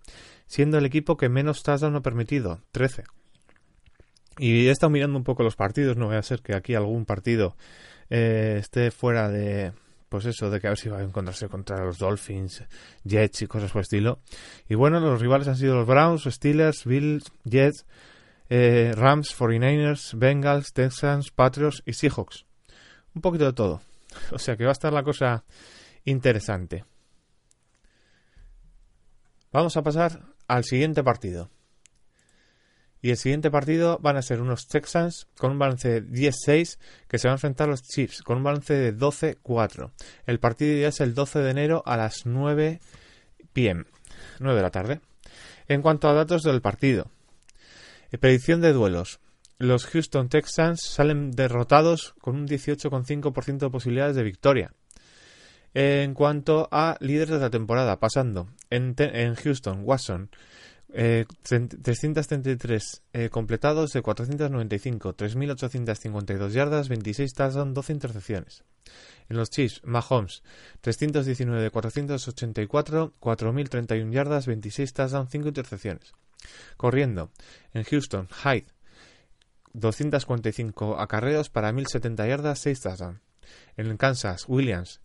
siendo 0.47 0.79
el 0.79 0.85
equipo 0.87 1.15
que 1.15 1.29
menos 1.29 1.61
touchdowns 1.61 1.95
ha 1.95 2.01
permitido, 2.01 2.59
13. 2.71 3.03
Y 4.39 4.65
he 4.65 4.71
estado 4.71 4.89
mirando 4.89 5.19
un 5.19 5.23
poco 5.23 5.43
los 5.43 5.55
partidos, 5.55 5.95
no 5.95 6.07
voy 6.07 6.15
a 6.15 6.23
ser 6.23 6.41
que 6.41 6.55
aquí 6.55 6.73
algún 6.73 7.05
partido 7.05 7.55
eh, 8.09 8.57
esté 8.61 8.89
fuera 8.89 9.29
de, 9.29 9.73
pues 10.09 10.25
eso, 10.25 10.49
de 10.49 10.59
que 10.59 10.65
a 10.65 10.71
ver 10.71 10.79
si 10.79 10.89
va 10.89 10.97
a 10.97 11.03
encontrarse 11.03 11.47
contra 11.49 11.85
los 11.85 11.99
Dolphins, 11.99 12.63
Jets 13.03 13.43
y 13.43 13.45
cosas 13.45 13.71
por 13.71 13.81
el 13.81 13.83
estilo. 13.83 14.21
Y 14.69 14.73
bueno, 14.73 14.99
los 14.99 15.21
rivales 15.21 15.47
han 15.47 15.55
sido 15.55 15.75
los 15.75 15.85
Browns, 15.85 16.23
Steelers, 16.23 16.83
Bills, 16.83 17.31
Jets, 17.43 17.85
eh, 18.49 18.91
Rams, 18.95 19.37
49ers, 19.37 20.17
Bengals, 20.17 20.73
Texans, 20.73 21.29
Patriots 21.29 21.83
y 21.85 21.93
Seahawks. 21.93 22.47
Un 23.13 23.21
poquito 23.21 23.45
de 23.45 23.53
todo. 23.53 23.81
O 24.31 24.39
sea 24.39 24.55
que 24.55 24.63
va 24.63 24.71
a 24.71 24.73
estar 24.73 24.93
la 24.93 25.03
cosa 25.03 25.43
interesante. 26.05 26.85
Vamos 29.51 29.75
a 29.77 29.83
pasar 29.83 30.21
al 30.47 30.63
siguiente 30.63 31.03
partido. 31.03 31.49
Y 33.01 33.09
el 33.09 33.17
siguiente 33.17 33.49
partido 33.49 33.97
van 33.99 34.17
a 34.17 34.21
ser 34.21 34.41
unos 34.41 34.67
Texans 34.67 35.27
con 35.37 35.51
un 35.51 35.59
balance 35.59 35.89
de 35.89 36.03
10-6 36.03 36.77
que 37.07 37.17
se 37.17 37.27
van 37.27 37.33
a 37.33 37.35
enfrentar 37.35 37.67
a 37.67 37.71
los 37.71 37.81
Chiefs 37.81 38.21
con 38.21 38.37
un 38.37 38.43
balance 38.43 38.73
de 38.73 38.95
12-4. 38.95 39.91
El 40.27 40.39
partido 40.39 40.79
ya 40.79 40.89
es 40.89 41.01
el 41.01 41.15
12 41.15 41.39
de 41.39 41.49
enero 41.49 41.81
a 41.85 41.97
las 41.97 42.27
9 42.27 42.79
pm, 43.53 43.85
9 44.39 44.55
de 44.55 44.61
la 44.61 44.69
tarde. 44.69 45.01
En 45.67 45.81
cuanto 45.81 46.09
a 46.09 46.13
datos 46.13 46.43
del 46.43 46.61
partido, 46.61 47.09
eh, 48.11 48.17
predicción 48.19 48.61
de 48.61 48.71
duelos. 48.71 49.19
Los 49.61 49.85
Houston 49.85 50.27
Texans 50.27 50.81
salen 50.81 51.29
derrotados 51.29 52.15
con 52.19 52.35
un 52.35 52.47
18,5% 52.47 53.59
de 53.59 53.69
posibilidades 53.69 54.15
de 54.15 54.23
victoria. 54.23 54.73
En 55.75 56.15
cuanto 56.15 56.67
a 56.71 56.97
líderes 56.99 57.35
de 57.35 57.41
la 57.41 57.51
temporada, 57.51 57.99
pasando 57.99 58.49
en, 58.71 58.95
Houston, 59.35 59.81
Watson, 59.83 60.31
333 60.91 63.03
eh, 63.13 63.25
eh, 63.25 63.29
completados 63.29 63.93
de 63.93 64.01
495, 64.01 65.15
3.852 65.15 66.49
yardas, 66.49 66.89
26 66.89 67.31
touchdowns, 67.31 67.75
12 67.75 67.93
intercepciones. 67.93 68.63
En 69.29 69.37
los 69.37 69.51
Chiefs, 69.51 69.81
Mahomes, 69.83 70.41
319 70.81 71.61
de 71.61 71.69
484, 71.69 73.13
4.031 73.19 74.11
yardas, 74.11 74.47
26 74.47 74.91
touchdowns, 74.91 75.29
5 75.29 75.47
intercepciones. 75.49 76.13
Corriendo, 76.77 77.29
en 77.73 77.83
Houston, 77.83 78.27
Hyde, 78.43 78.65
245 79.73 80.99
acarreos 80.99 81.49
para 81.49 81.71
1.070 81.71 82.27
yardas, 82.27 82.59
6 82.59 82.81
touchdowns. 82.81 83.21
En 83.77 83.97
Kansas, 83.97 84.45
Williams, 84.47 85.01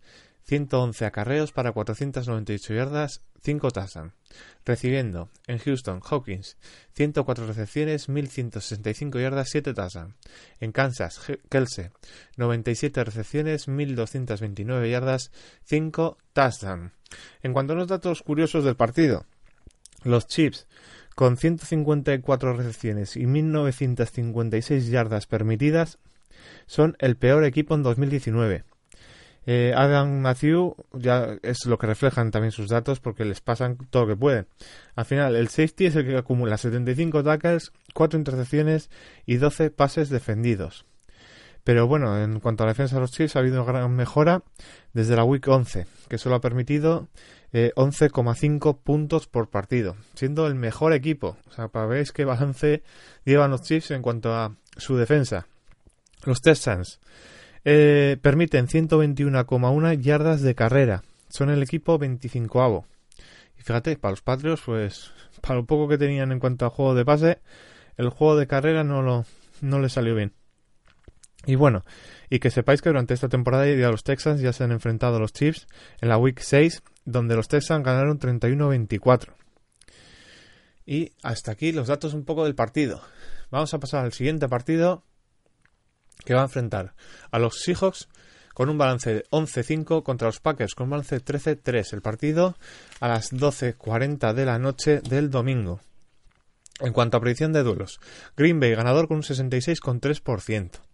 111 0.47 1.05
acarreos 1.05 1.51
para 1.51 1.73
498 1.73 2.73
yardas, 2.73 3.21
5 3.43 3.71
touchdowns. 3.71 4.13
Recibiendo 4.65 5.29
en 5.47 5.59
Houston, 5.59 6.01
Hawkins, 6.09 6.57
104 6.93 7.47
recepciones, 7.47 8.07
1165 8.07 9.19
yardas, 9.19 9.49
7 9.49 9.73
touchdowns. 9.73 10.15
En 10.59 10.71
Kansas, 10.71 11.19
Kelsey, 11.49 11.89
97 12.37 13.03
recepciones, 13.03 13.67
1229 13.67 14.89
yardas, 14.89 15.31
5 15.65 16.17
touchdowns. 16.33 16.91
En 17.41 17.53
cuanto 17.53 17.73
a 17.73 17.75
los 17.75 17.87
datos 17.87 18.23
curiosos 18.23 18.63
del 18.63 18.75
partido, 18.75 19.25
los 20.03 20.27
Chiefs 20.27 20.67
con 21.17 21.35
154 21.35 22.53
recepciones 22.53 23.17
y 23.17 23.25
1956 23.25 24.87
yardas 24.91 25.25
permitidas 25.25 25.97
son 26.67 26.95
el 26.99 27.17
peor 27.17 27.43
equipo 27.43 27.73
en 27.73 27.81
2019 27.81 28.63
eh, 29.47 29.73
Adam 29.75 30.19
Matthew 30.19 30.75
ya 30.93 31.39
es 31.41 31.65
lo 31.65 31.79
que 31.79 31.87
reflejan 31.87 32.29
también 32.29 32.51
sus 32.51 32.69
datos 32.69 32.99
porque 32.99 33.25
les 33.25 33.41
pasan 33.41 33.77
todo 33.89 34.03
lo 34.03 34.09
que 34.09 34.19
pueden. 34.19 34.47
Al 34.93 35.05
final, 35.05 35.37
el 35.37 35.47
safety 35.47 35.85
es 35.85 35.95
el 35.95 36.05
que 36.05 36.17
acumula 36.17 36.57
75 36.57 37.23
tackles, 37.23 37.71
4 37.93 38.19
intercepciones 38.19 38.91
y 39.25 39.37
12 39.37 39.71
pases 39.71 40.09
defendidos. 40.09 40.85
Pero 41.63 41.87
bueno, 41.87 42.21
en 42.21 42.41
cuanto 42.41 42.63
a 42.63 42.65
la 42.65 42.73
defensa 42.73 42.95
de 42.95 43.01
los 43.01 43.11
Chiefs 43.11 43.37
ha 43.37 43.39
habido 43.39 43.63
una 43.63 43.71
gran 43.71 43.95
mejora 43.95 44.43
desde 44.93 45.15
la 45.15 45.23
Week 45.23 45.47
11, 45.47 45.87
que 46.09 46.17
solo 46.17 46.35
ha 46.35 46.41
permitido 46.41 47.07
11,5 47.53 48.71
eh, 48.71 48.77
puntos 48.83 49.27
por 49.27 49.49
partido, 49.49 49.95
siendo 50.13 50.47
el 50.47 50.55
mejor 50.55 50.93
equipo. 50.93 51.37
O 51.47 51.51
sea, 51.51 51.69
para 51.69 51.85
ver 51.85 52.07
qué 52.13 52.25
balance 52.25 52.83
llevan 53.25 53.51
los 53.51 53.61
Chiefs 53.61 53.91
en 53.91 54.01
cuanto 54.01 54.33
a 54.33 54.55
su 54.75 54.97
defensa. 54.97 55.47
Los 56.25 56.41
Texans 56.41 56.99
eh, 57.63 58.17
permiten 58.21 58.67
121,1 58.67 59.99
yardas 59.99 60.41
de 60.41 60.55
carrera. 60.55 61.03
Son 61.29 61.49
el 61.49 61.63
equipo 61.63 61.99
25avo. 61.99 62.85
Y 63.57 63.61
fíjate, 63.61 63.97
para 63.97 64.11
los 64.11 64.21
Patriots, 64.21 64.63
pues 64.65 65.11
para 65.41 65.55
lo 65.55 65.65
poco 65.65 65.87
que 65.87 65.97
tenían 65.97 66.31
en 66.31 66.39
cuanto 66.39 66.65
a 66.65 66.69
juego 66.69 66.95
de 66.95 67.05
pase, 67.05 67.39
el 67.97 68.09
juego 68.09 68.37
de 68.37 68.47
carrera 68.47 68.83
no, 68.83 69.01
lo, 69.01 69.25
no 69.61 69.79
le 69.79 69.89
salió 69.89 70.15
bien. 70.15 70.33
Y 71.47 71.55
bueno, 71.55 71.85
y 72.29 72.39
que 72.39 72.51
sepáis 72.51 72.81
que 72.81 72.89
durante 72.89 73.13
esta 73.13 73.29
temporada 73.29 73.65
ya 73.65 73.89
los 73.89 74.03
Texans 74.03 74.41
ya 74.41 74.51
se 74.51 74.65
han 74.65 74.73
enfrentado 74.73 75.15
a 75.15 75.19
los 75.19 75.31
Chiefs 75.31 75.65
en 76.01 76.09
la 76.09 76.17
Week 76.17 76.37
6, 76.37 76.83
donde 77.05 77.37
los 77.37 77.47
Texans 77.47 77.85
ganaron 77.85 78.19
31-24. 78.19 79.33
Y 80.85 81.13
hasta 81.23 81.53
aquí 81.53 81.71
los 81.71 81.87
datos 81.87 82.13
un 82.13 82.25
poco 82.25 82.43
del 82.43 82.53
partido. 82.53 83.01
Vamos 83.49 83.73
a 83.73 83.79
pasar 83.79 84.03
al 84.03 84.11
siguiente 84.11 84.49
partido, 84.49 85.03
que 86.25 86.33
va 86.33 86.41
a 86.41 86.45
enfrentar 86.45 86.95
a 87.31 87.39
los 87.39 87.61
Seahawks 87.61 88.09
con 88.53 88.69
un 88.69 88.77
balance 88.77 89.13
de 89.13 89.23
11-5 89.29 90.03
contra 90.03 90.27
los 90.27 90.41
Packers 90.41 90.75
con 90.75 90.85
un 90.85 90.89
balance 90.91 91.15
de 91.15 91.23
13-3. 91.23 91.93
El 91.93 92.01
partido 92.01 92.57
a 92.99 93.07
las 93.07 93.31
12.40 93.31 94.33
de 94.33 94.45
la 94.45 94.59
noche 94.59 94.99
del 94.99 95.29
domingo. 95.29 95.79
En 96.81 96.91
cuanto 96.91 97.15
a 97.15 97.21
predicción 97.21 97.53
de 97.53 97.63
duelos, 97.63 98.01
Green 98.35 98.59
Bay 98.59 98.75
ganador 98.75 99.07
con 99.07 99.17
un 99.17 99.23
66,3%. 99.23 100.86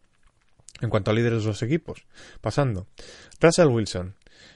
En 0.81 0.89
cuanto 0.89 1.11
a 1.11 1.13
líderes 1.13 1.43
de 1.43 1.47
los 1.47 1.61
equipos, 1.61 2.05
pasando, 2.41 2.87
Russell 3.39 3.67
Wilson 3.67 4.15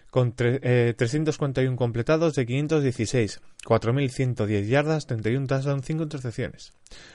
con 0.10 0.34
341 0.34 1.74
eh, 1.74 1.76
completados 1.76 2.34
de 2.34 2.46
516, 2.46 3.42
4.110 3.64 4.66
yardas, 4.66 5.06
31 5.06 5.48
touchdowns, 5.48 5.86
5 5.86 6.04
intercepciones. 6.04 6.74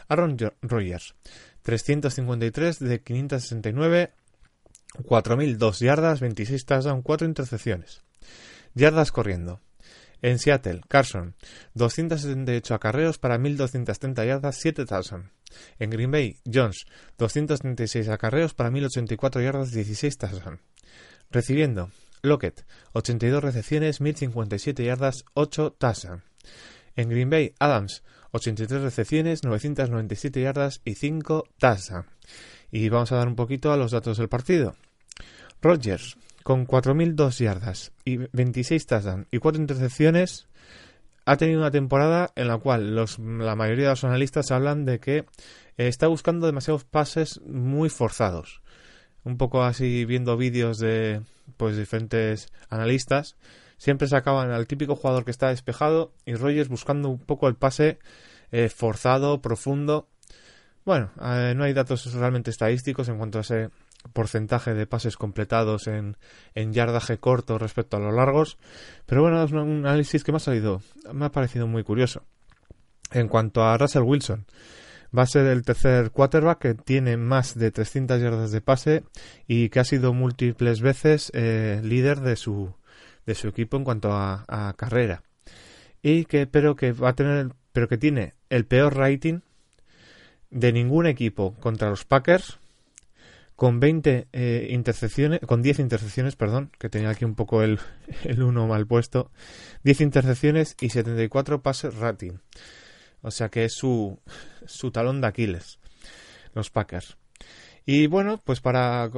Aaron 0.09 0.37
Rodgers 0.61 1.15
353 1.63 2.79
de 2.79 3.01
569, 3.01 4.13
4.002 5.05 5.79
yardas, 5.79 6.21
26 6.21 6.65
touchdowns, 6.65 7.03
4 7.03 7.27
intercepciones. 7.27 8.03
Yardas 8.75 9.11
corriendo. 9.11 9.61
En 10.23 10.39
Seattle, 10.39 10.83
Carson, 10.89 11.35
278 11.75 12.75
acarreos 12.75 13.19
para 13.19 13.39
1.230 13.39 14.25
yardas, 14.25 14.57
7 14.57 14.87
touchdowns. 14.87 15.31
En 15.79 15.91
Green 15.91 16.11
Bay, 16.11 16.39
Jones, 16.51 16.87
236 17.19 18.09
acarreos 18.09 18.55
para 18.55 18.71
1.084 18.71 19.43
yardas, 19.43 19.73
16 19.73 20.19
touchdowns. 20.19 20.61
Recibiendo, 21.31 21.91
Lockett, 22.23 22.65
82 22.93 23.43
recepciones, 23.43 24.01
1.057 24.01 24.85
yardas, 24.85 25.25
8 25.35 25.73
touchdowns. 25.77 26.23
En 26.95 27.09
Green 27.09 27.29
Bay, 27.29 27.55
Adams, 27.59 28.05
83 28.31 28.81
recepciones, 28.81 29.43
997 29.43 30.41
yardas 30.41 30.81
y 30.85 30.95
5 30.95 31.45
touchdowns. 31.59 32.07
Y 32.71 32.89
vamos 32.89 33.11
a 33.11 33.17
dar 33.17 33.29
un 33.29 33.37
poquito 33.37 33.73
a 33.73 33.77
los 33.77 33.91
datos 33.91 34.19
del 34.19 34.29
partido. 34.29 34.77
Rodgers, 35.61 36.17
con 36.43 36.67
4.002 36.67 37.39
yardas 37.39 37.93
y 38.05 38.17
26 38.17 38.87
touchdowns 38.87 39.27
y 39.31 39.39
4 39.39 39.61
intercepciones, 39.61 40.49
ha 41.25 41.37
tenido 41.37 41.61
una 41.61 41.71
temporada 41.71 42.33
en 42.35 42.49
la 42.49 42.59
cual 42.59 42.95
los, 42.95 43.19
la 43.19 43.55
mayoría 43.55 43.85
de 43.85 43.91
los 43.91 44.05
analistas 44.05 44.51
hablan 44.51 44.85
de 44.85 44.99
que 44.99 45.19
eh, 45.19 45.25
está 45.77 46.09
buscando 46.09 46.47
demasiados 46.47 46.85
pases 46.85 47.41
muy 47.43 47.89
forzados. 47.89 48.63
Un 49.25 49.37
poco 49.37 49.63
así 49.63 50.05
viendo 50.05 50.37
vídeos 50.37 50.79
de 50.79 51.23
pues 51.57 51.77
diferentes 51.77 52.49
analistas, 52.71 53.37
siempre 53.77 54.09
sacaban 54.09 54.51
al 54.51 54.67
típico 54.67 54.97
jugador 54.97 55.25
que 55.25 55.31
está 55.31 55.49
despejado 55.49 56.13
y 56.25 56.35
Rogers 56.35 56.69
buscando 56.69 57.09
un 57.09 57.19
poco 57.19 57.49
el 57.49 57.55
pase 57.55 57.99
eh, 58.51 58.69
forzado, 58.69 59.41
profundo. 59.41 60.09
Bueno, 60.85 61.11
eh, 61.23 61.55
no 61.57 61.65
hay 61.65 61.73
datos 61.73 62.13
realmente 62.15 62.51
estadísticos 62.51 63.09
en 63.09 63.19
cuanto 63.19 63.39
a 63.39 63.43
ese 63.43 63.71
porcentaje 64.13 64.75
de 64.75 64.87
pases 64.87 65.17
completados 65.17 65.87
en, 65.87 66.17
en 66.55 66.73
yardaje 66.73 67.19
corto 67.19 67.59
respecto 67.59 67.97
a 67.97 68.01
los 68.01 68.15
largos. 68.15 68.59
Pero 69.07 69.23
bueno, 69.23 69.43
es 69.43 69.53
un 69.53 69.87
análisis 69.87 70.25
que 70.25 70.33
me 70.33 70.37
ha 70.37 70.41
salido, 70.41 70.83
me 71.13 71.27
ha 71.27 71.33
parecido 71.33 71.67
muy 71.67 71.85
curioso. 71.85 72.23
En 73.11 73.29
cuanto 73.29 73.63
a 73.63 73.77
Russell 73.77 74.03
Wilson, 74.03 74.47
va 75.17 75.23
a 75.23 75.27
ser 75.27 75.47
el 75.47 75.63
tercer 75.63 76.11
quarterback 76.11 76.59
que 76.59 76.75
tiene 76.75 77.17
más 77.17 77.59
de 77.59 77.71
300 77.71 78.21
yardas 78.21 78.51
de 78.51 78.61
pase 78.61 79.05
y 79.47 79.69
que 79.69 79.81
ha 79.81 79.85
sido 79.85 80.13
múltiples 80.15 80.81
veces 80.81 81.31
eh, 81.35 81.81
líder 81.85 82.21
de 82.21 82.37
su, 82.37 82.75
de 83.27 83.35
su 83.35 83.49
equipo 83.49 83.77
en 83.77 83.85
cuanto 83.85 84.13
a, 84.13 84.45
a, 84.49 84.73
carrera. 84.75 85.23
Y 86.03 86.25
que, 86.25 86.47
pero 86.47 86.75
que 86.75 86.93
va 86.93 87.11
a 87.11 87.15
tener, 87.15 87.51
pero 87.73 87.89
que 87.89 87.99
tiene 87.99 88.35
el 88.49 88.65
peor 88.65 88.97
rating 88.97 89.41
de 90.51 90.73
ningún 90.73 91.07
equipo 91.07 91.55
contra 91.61 91.91
los 91.91 92.05
Packers 92.05 92.59
con 93.63 93.79
20 93.79 94.27
eh, 94.33 94.67
intercepciones, 94.71 95.39
con 95.47 95.63
10 95.63 95.79
intercepciones, 95.79 96.35
perdón, 96.35 96.73
que 96.81 96.89
tenía 96.89 97.11
aquí 97.11 97.25
un 97.25 97.37
poco 97.37 97.63
el, 97.63 97.79
el 98.25 98.43
1 98.43 98.67
mal 98.67 98.89
puesto, 98.89 99.31
10 99.85 100.01
intercepciones 100.01 100.75
y 100.81 100.91
74 100.91 101.63
pases 101.63 101.95
rating. 101.95 102.33
O 103.21 103.31
sea 103.31 103.51
que 103.51 103.65
es 103.65 103.75
su, 103.75 104.19
su 104.67 104.91
talón 104.91 105.21
de 105.21 105.29
Aquiles, 105.29 105.79
los 106.55 106.71
Packers. 106.71 107.17
Y 107.87 108.09
bueno, 108.09 108.41
pues 108.43 108.61
para 108.61 109.09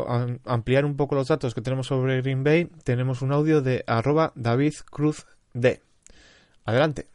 ampliar 0.44 0.84
un 0.84 0.98
poco 0.98 1.14
los 1.14 1.28
datos 1.28 1.54
que 1.54 1.62
tenemos 1.62 1.86
sobre 1.86 2.20
Green 2.20 2.44
Bay, 2.44 2.66
tenemos 2.84 3.22
un 3.22 3.32
audio 3.32 3.62
de 3.62 3.82
arroba 3.86 4.34
David 4.34 4.74
Cruz 4.90 5.24
D. 5.54 5.80
Adelante. 6.66 7.13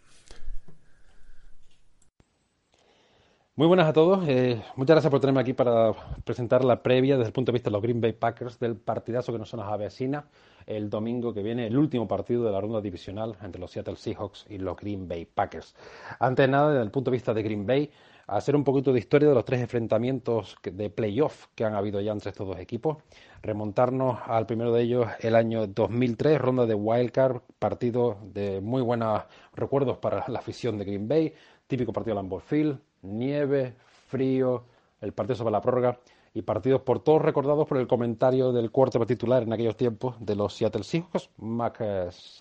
Muy 3.59 3.67
buenas 3.67 3.89
a 3.89 3.91
todos. 3.91 4.25
Eh, 4.25 4.63
muchas 4.77 4.93
gracias 4.93 5.11
por 5.11 5.19
tenerme 5.19 5.41
aquí 5.41 5.51
para 5.51 5.91
presentar 6.23 6.63
la 6.63 6.81
previa 6.81 7.17
desde 7.17 7.27
el 7.27 7.33
punto 7.33 7.51
de 7.51 7.57
vista 7.57 7.69
de 7.69 7.73
los 7.73 7.81
Green 7.81 7.99
Bay 7.99 8.13
Packers 8.13 8.57
del 8.57 8.77
partidazo 8.77 9.33
que 9.33 9.37
nos 9.37 9.53
nos 9.53 9.67
avecina 9.67 10.29
el 10.65 10.89
domingo 10.89 11.33
que 11.33 11.43
viene, 11.43 11.67
el 11.67 11.77
último 11.77 12.07
partido 12.07 12.45
de 12.45 12.53
la 12.53 12.61
ronda 12.61 12.79
divisional 12.79 13.35
entre 13.43 13.59
los 13.59 13.71
Seattle 13.71 13.97
Seahawks 13.97 14.45
y 14.47 14.59
los 14.59 14.77
Green 14.77 15.09
Bay 15.09 15.25
Packers. 15.25 15.75
Antes 16.21 16.45
de 16.45 16.51
nada, 16.53 16.69
desde 16.71 16.83
el 16.85 16.91
punto 16.91 17.11
de 17.11 17.17
vista 17.17 17.33
de 17.33 17.43
Green 17.43 17.67
Bay, 17.67 17.91
hacer 18.27 18.55
un 18.55 18.63
poquito 18.63 18.93
de 18.93 18.99
historia 18.99 19.27
de 19.27 19.35
los 19.35 19.43
tres 19.43 19.59
enfrentamientos 19.59 20.55
de 20.63 20.89
playoff 20.89 21.47
que 21.53 21.65
han 21.65 21.75
habido 21.75 21.99
ya 21.99 22.13
entre 22.13 22.29
estos 22.29 22.47
dos 22.47 22.59
equipos. 22.59 22.99
Remontarnos 23.41 24.19
al 24.25 24.45
primero 24.45 24.71
de 24.71 24.83
ellos 24.83 25.05
el 25.19 25.35
año 25.35 25.67
2003, 25.67 26.39
ronda 26.39 26.65
de 26.65 26.75
Wildcard, 26.75 27.41
partido 27.59 28.19
de 28.23 28.61
muy 28.61 28.81
buenos 28.81 29.23
recuerdos 29.53 29.97
para 29.97 30.23
la 30.29 30.39
afición 30.39 30.77
de 30.77 30.85
Green 30.85 31.09
Bay, 31.09 31.33
típico 31.67 31.91
partido 31.91 32.15
de 32.15 32.21
Lambeau 32.21 32.39
Field, 32.39 32.79
nieve, 33.01 33.75
frío, 34.07 34.63
el 35.01 35.13
partido 35.13 35.35
sobre 35.35 35.51
la 35.51 35.61
prórroga 35.61 35.99
y 36.33 36.41
partidos 36.41 36.81
por 36.81 36.99
todos 36.99 37.21
recordados 37.21 37.67
por 37.67 37.77
el 37.77 37.87
comentario 37.87 38.51
del 38.51 38.71
cuarto 38.71 39.03
titular 39.05 39.43
en 39.43 39.53
aquellos 39.53 39.77
tiempos 39.77 40.15
de 40.19 40.35
los 40.35 40.53
Seattle 40.53 40.83
Seahawks, 40.83 41.29
Mac 41.37 41.81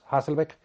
Hasselbeck, 0.09 0.59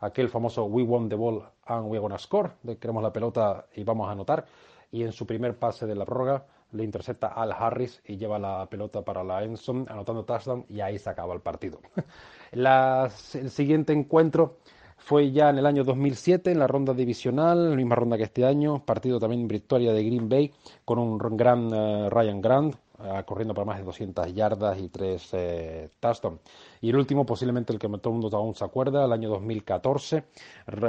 aquel 0.00 0.28
famoso 0.28 0.64
We 0.64 0.82
won 0.82 1.08
the 1.08 1.16
ball 1.16 1.44
and 1.66 1.90
we 1.90 1.98
gonna 1.98 2.18
score, 2.18 2.52
de 2.62 2.76
queremos 2.78 3.02
la 3.02 3.12
pelota 3.12 3.66
y 3.74 3.84
vamos 3.84 4.08
a 4.08 4.12
anotar, 4.12 4.46
y 4.90 5.02
en 5.02 5.12
su 5.12 5.26
primer 5.26 5.58
pase 5.58 5.86
de 5.86 5.94
la 5.94 6.04
prórroga 6.04 6.46
le 6.72 6.84
intercepta 6.84 7.28
Al 7.28 7.52
Harris 7.52 8.02
y 8.04 8.16
lleva 8.16 8.38
la 8.38 8.66
pelota 8.70 9.02
para 9.02 9.24
la 9.24 9.42
Enson 9.42 9.86
anotando 9.88 10.24
touchdown 10.24 10.66
y 10.68 10.80
ahí 10.80 10.98
se 10.98 11.10
acaba 11.10 11.34
el 11.34 11.40
partido. 11.40 11.80
el 12.52 13.50
siguiente 13.50 13.92
encuentro 13.92 14.58
fue 14.98 15.32
ya 15.32 15.48
en 15.48 15.58
el 15.58 15.66
año 15.66 15.84
2007, 15.84 16.50
en 16.50 16.58
la 16.58 16.66
ronda 16.66 16.92
divisional, 16.92 17.70
la 17.70 17.76
misma 17.76 17.94
ronda 17.94 18.16
que 18.16 18.24
este 18.24 18.44
año, 18.44 18.84
partido 18.84 19.18
también 19.18 19.48
victoria 19.48 19.92
de 19.92 20.04
Green 20.04 20.28
Bay, 20.28 20.52
con 20.84 20.98
un 20.98 21.16
gran 21.18 21.72
uh, 21.72 22.10
Ryan 22.10 22.40
Grant, 22.40 22.74
uh, 22.98 23.24
corriendo 23.24 23.54
para 23.54 23.64
más 23.64 23.78
de 23.78 23.84
200 23.84 24.34
yardas 24.34 24.78
y 24.78 24.88
tres 24.88 25.30
eh, 25.32 25.88
touchdowns. 26.00 26.40
Y 26.80 26.90
el 26.90 26.96
último, 26.96 27.24
posiblemente 27.24 27.72
el 27.72 27.78
que 27.78 27.88
todo 27.88 28.12
el 28.12 28.20
mundo 28.20 28.36
aún 28.36 28.54
se 28.54 28.64
acuerda, 28.64 29.04
el 29.04 29.12
año 29.12 29.30
2014, 29.30 30.24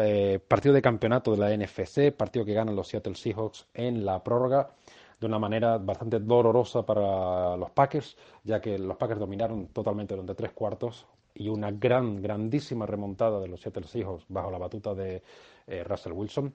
eh, 0.01 0.39
partido 0.45 0.73
de 0.73 0.81
campeonato 0.81 1.31
de 1.31 1.37
la 1.37 1.55
NFC, 1.55 2.11
partido 2.11 2.43
que 2.43 2.53
ganan 2.53 2.75
los 2.75 2.87
Seattle 2.87 3.15
Seahawks 3.15 3.67
en 3.73 4.05
la 4.05 4.23
prórroga 4.23 4.71
de 5.19 5.27
una 5.27 5.39
manera 5.39 5.77
bastante 5.77 6.19
dolorosa 6.19 6.85
para 6.85 7.57
los 7.57 7.69
Packers, 7.71 8.17
ya 8.43 8.61
que 8.61 8.77
los 8.79 8.97
Packers 8.97 9.19
dominaron 9.19 9.67
totalmente 9.67 10.13
durante 10.13 10.35
tres 10.35 10.51
cuartos, 10.51 11.05
y 11.39 11.49
una 11.49 11.71
gran, 11.71 12.21
grandísima 12.21 12.85
remontada 12.85 13.39
de 13.39 13.47
los 13.47 13.61
Seattle 13.61 13.87
Seahawks 13.87 14.25
bajo 14.27 14.51
la 14.51 14.57
batuta 14.57 14.93
de 14.93 15.23
eh, 15.67 15.83
Russell 15.83 16.13
Wilson. 16.13 16.53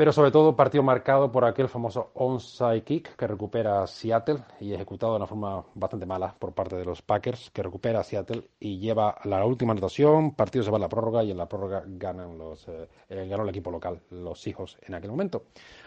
Pero 0.00 0.12
sobre 0.12 0.30
todo 0.30 0.56
partido 0.56 0.82
marcado 0.82 1.30
por 1.30 1.44
aquel 1.44 1.68
famoso 1.68 2.10
onside 2.14 2.82
kick 2.84 3.16
que 3.16 3.26
recupera 3.26 3.86
Seattle 3.86 4.38
y 4.58 4.72
ejecutado 4.72 5.12
de 5.12 5.16
una 5.18 5.26
forma 5.26 5.62
bastante 5.74 6.06
mala 6.06 6.34
por 6.38 6.54
parte 6.54 6.74
de 6.74 6.86
los 6.86 7.02
Packers, 7.02 7.50
que 7.50 7.62
recupera 7.62 8.02
Seattle 8.02 8.44
y 8.58 8.78
lleva 8.78 9.18
la 9.24 9.44
última 9.44 9.72
anotación, 9.72 10.34
partido 10.34 10.64
se 10.64 10.70
va 10.70 10.78
a 10.78 10.80
la 10.80 10.88
prórroga 10.88 11.22
y 11.22 11.32
en 11.32 11.36
la 11.36 11.46
prórroga 11.46 11.82
ganan 11.86 12.38
los, 12.38 12.66
eh, 12.68 12.88
ganó 13.28 13.42
el 13.42 13.50
equipo 13.50 13.70
local, 13.70 14.00
los 14.08 14.40
Seahawks 14.40 14.78
en 14.86 14.94
aquel 14.94 15.10
momento. 15.10 15.44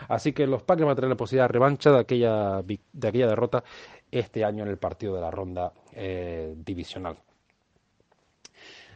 Así 0.07 0.31
que 0.31 0.45
los 0.45 0.61
Packers 0.61 0.85
van 0.85 0.91
a 0.91 0.95
tener 0.95 1.09
la 1.09 1.17
posibilidad 1.17 1.45
de 1.45 1.53
revancha 1.53 1.91
de 1.91 1.99
aquella, 1.99 2.61
de 2.61 3.07
aquella 3.07 3.27
derrota 3.27 3.63
este 4.11 4.45
año 4.45 4.63
en 4.63 4.69
el 4.69 4.77
partido 4.77 5.15
de 5.15 5.21
la 5.21 5.31
ronda 5.31 5.73
eh, 5.91 6.53
divisional. 6.55 7.17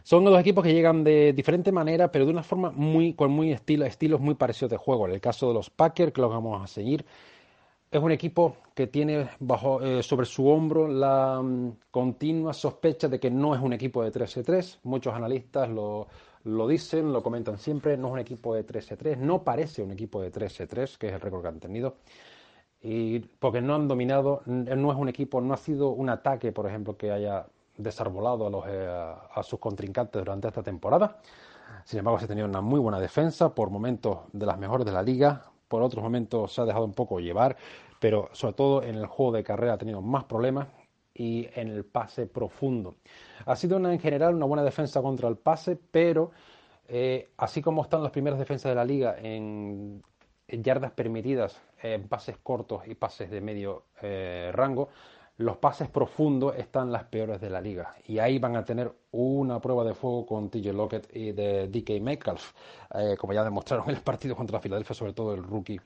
Son 0.08 0.24
dos 0.24 0.40
equipos 0.40 0.64
que 0.64 0.74
llegan 0.74 1.04
de 1.04 1.34
diferente 1.34 1.70
manera, 1.70 2.10
pero 2.10 2.26
de 2.26 2.32
una 2.32 2.42
forma 2.42 2.72
muy, 2.72 3.14
con 3.14 3.30
muy 3.30 3.52
estilo, 3.52 3.84
estilos 3.84 4.22
muy 4.22 4.36
parecidos 4.36 4.72
de 4.72 4.78
juego. 4.78 5.06
En 5.06 5.12
el 5.12 5.20
caso 5.20 5.50
de 5.50 5.54
los 5.56 5.70
Packers, 5.70 6.14
que 6.14 6.22
los 6.22 6.30
vamos 6.30 6.64
a 6.64 6.66
seguir, 6.66 7.06
es 7.92 8.02
un 8.02 8.14
equipo 8.14 8.56
que 8.74 8.88
tiene 8.88 9.28
bajo, 9.42 9.82
eh, 9.82 10.02
sobre 10.02 10.26
su 10.26 10.48
hombro 10.48 10.88
la 10.88 11.42
um, 11.42 11.76
continua 11.92 12.54
sospecha 12.54 13.10
de 13.10 13.20
que 13.20 13.30
no 13.30 13.54
es 13.54 13.60
un 13.60 13.74
equipo 13.74 14.02
de 14.02 14.14
13-3. 14.14 14.80
Muchos 14.84 15.14
analistas 15.14 15.70
lo, 15.70 16.08
lo, 16.46 16.70
dicen, 16.70 17.12
lo 17.12 17.22
comentan 17.22 17.58
siempre, 17.58 17.98
no 17.98 18.08
es 18.08 18.14
un 18.14 18.20
equipo 18.20 18.56
de 18.56 18.66
13-3, 18.66 19.18
no 19.18 19.44
parece 19.44 19.84
un 19.84 19.92
equipo 19.92 20.22
de 20.22 20.32
13-3, 20.32 20.98
que 20.98 21.08
es 21.08 21.14
el 21.16 21.20
récord 21.20 21.42
que 21.42 21.48
han 21.50 21.60
tenido. 21.60 21.98
Y 22.82 23.20
porque 23.20 23.60
no 23.60 23.76
han 23.76 23.90
dominado, 23.90 24.42
no 24.46 24.90
es 24.90 24.98
un 24.98 25.10
equipo, 25.10 25.42
no 25.42 25.54
ha 25.54 25.58
sido 25.58 25.90
un 25.90 26.08
ataque, 26.08 26.54
por 26.54 26.66
ejemplo, 26.66 26.96
que 26.96 27.12
haya 27.12 27.48
desarbolado 27.78 28.48
a, 28.48 28.50
los, 28.50 28.66
eh, 28.68 28.88
a 28.88 29.44
sus 29.44 29.60
contrincantes 29.60 30.20
durante 30.20 30.48
esta 30.48 30.64
temporada. 30.64 31.20
Sin 31.84 32.00
embargo, 32.00 32.20
se 32.20 32.26
ha 32.26 32.28
tenido 32.28 32.48
una 32.48 32.62
muy 32.62 32.80
buena 32.80 33.00
defensa, 33.00 33.54
por 33.54 33.70
momentos 33.70 34.20
de 34.34 34.46
las 34.46 34.58
mejores 34.58 34.86
de 34.86 34.92
la 34.92 35.02
liga, 35.02 35.44
por 35.68 35.82
otros 35.82 36.04
momentos 36.04 36.54
se 36.54 36.62
ha 36.62 36.66
dejado 36.66 36.86
un 36.86 36.94
poco 36.94 37.20
llevar, 37.20 37.58
pero 38.00 38.30
sobre 38.32 38.54
todo 38.54 38.84
en 38.84 38.96
el 38.96 39.06
juego 39.06 39.32
de 39.34 39.44
carrera 39.44 39.74
ha 39.74 39.78
tenido 39.78 40.02
más 40.02 40.24
problemas 40.26 40.68
y 41.14 41.48
en 41.56 41.70
el 41.70 41.84
pase 41.84 42.28
profundo. 42.28 42.96
Ha 43.46 43.56
sido 43.56 43.78
una, 43.78 43.92
en 43.92 44.00
general 44.00 44.36
una 44.36 44.46
buena 44.46 44.64
defensa 44.64 45.02
contra 45.02 45.28
el 45.28 45.38
pase, 45.38 45.78
pero 45.92 46.32
eh, 46.88 47.30
así 47.38 47.62
como 47.62 47.82
están 47.82 48.04
las 48.04 48.12
primeras 48.12 48.40
defensas 48.40 48.70
de 48.70 48.76
la 48.76 48.86
liga 48.86 49.16
en, 49.20 50.04
yardas 50.48 50.92
permitidas, 50.92 51.62
en 51.82 52.08
pases 52.08 52.38
cortos 52.38 52.88
y 52.88 52.96
pases 52.96 53.30
de 53.30 53.42
medio 53.42 53.86
eh, 54.02 54.52
rango, 54.54 54.90
los 55.38 55.58
pases 55.58 55.88
profundos 55.90 56.56
están 56.58 56.92
las 56.92 57.04
peores 57.06 57.40
de 57.40 57.50
la 57.50 57.62
liga. 57.62 57.96
Y 58.06 58.20
ahí 58.20 58.40
van 58.40 58.56
a 58.56 58.66
tener 58.66 58.92
una 59.12 59.60
prueba 59.62 59.84
de 59.84 59.94
fuego 59.94 60.26
con 60.26 60.50
TJ 60.50 60.74
Lockett 60.74 61.16
y 61.16 61.32
de 61.32 61.68
DK 61.68 62.02
Metcalf, 62.02 62.54
eh, 62.96 63.16
como 63.18 63.34
ya 63.34 63.44
demostraron 63.44 63.86
en 63.90 63.96
el 63.96 64.02
partido 64.02 64.36
contra 64.36 64.60
Filadelfia, 64.60 64.96
sobre 64.96 65.14
todo 65.14 65.34
el 65.34 65.44
rookie 65.44 65.80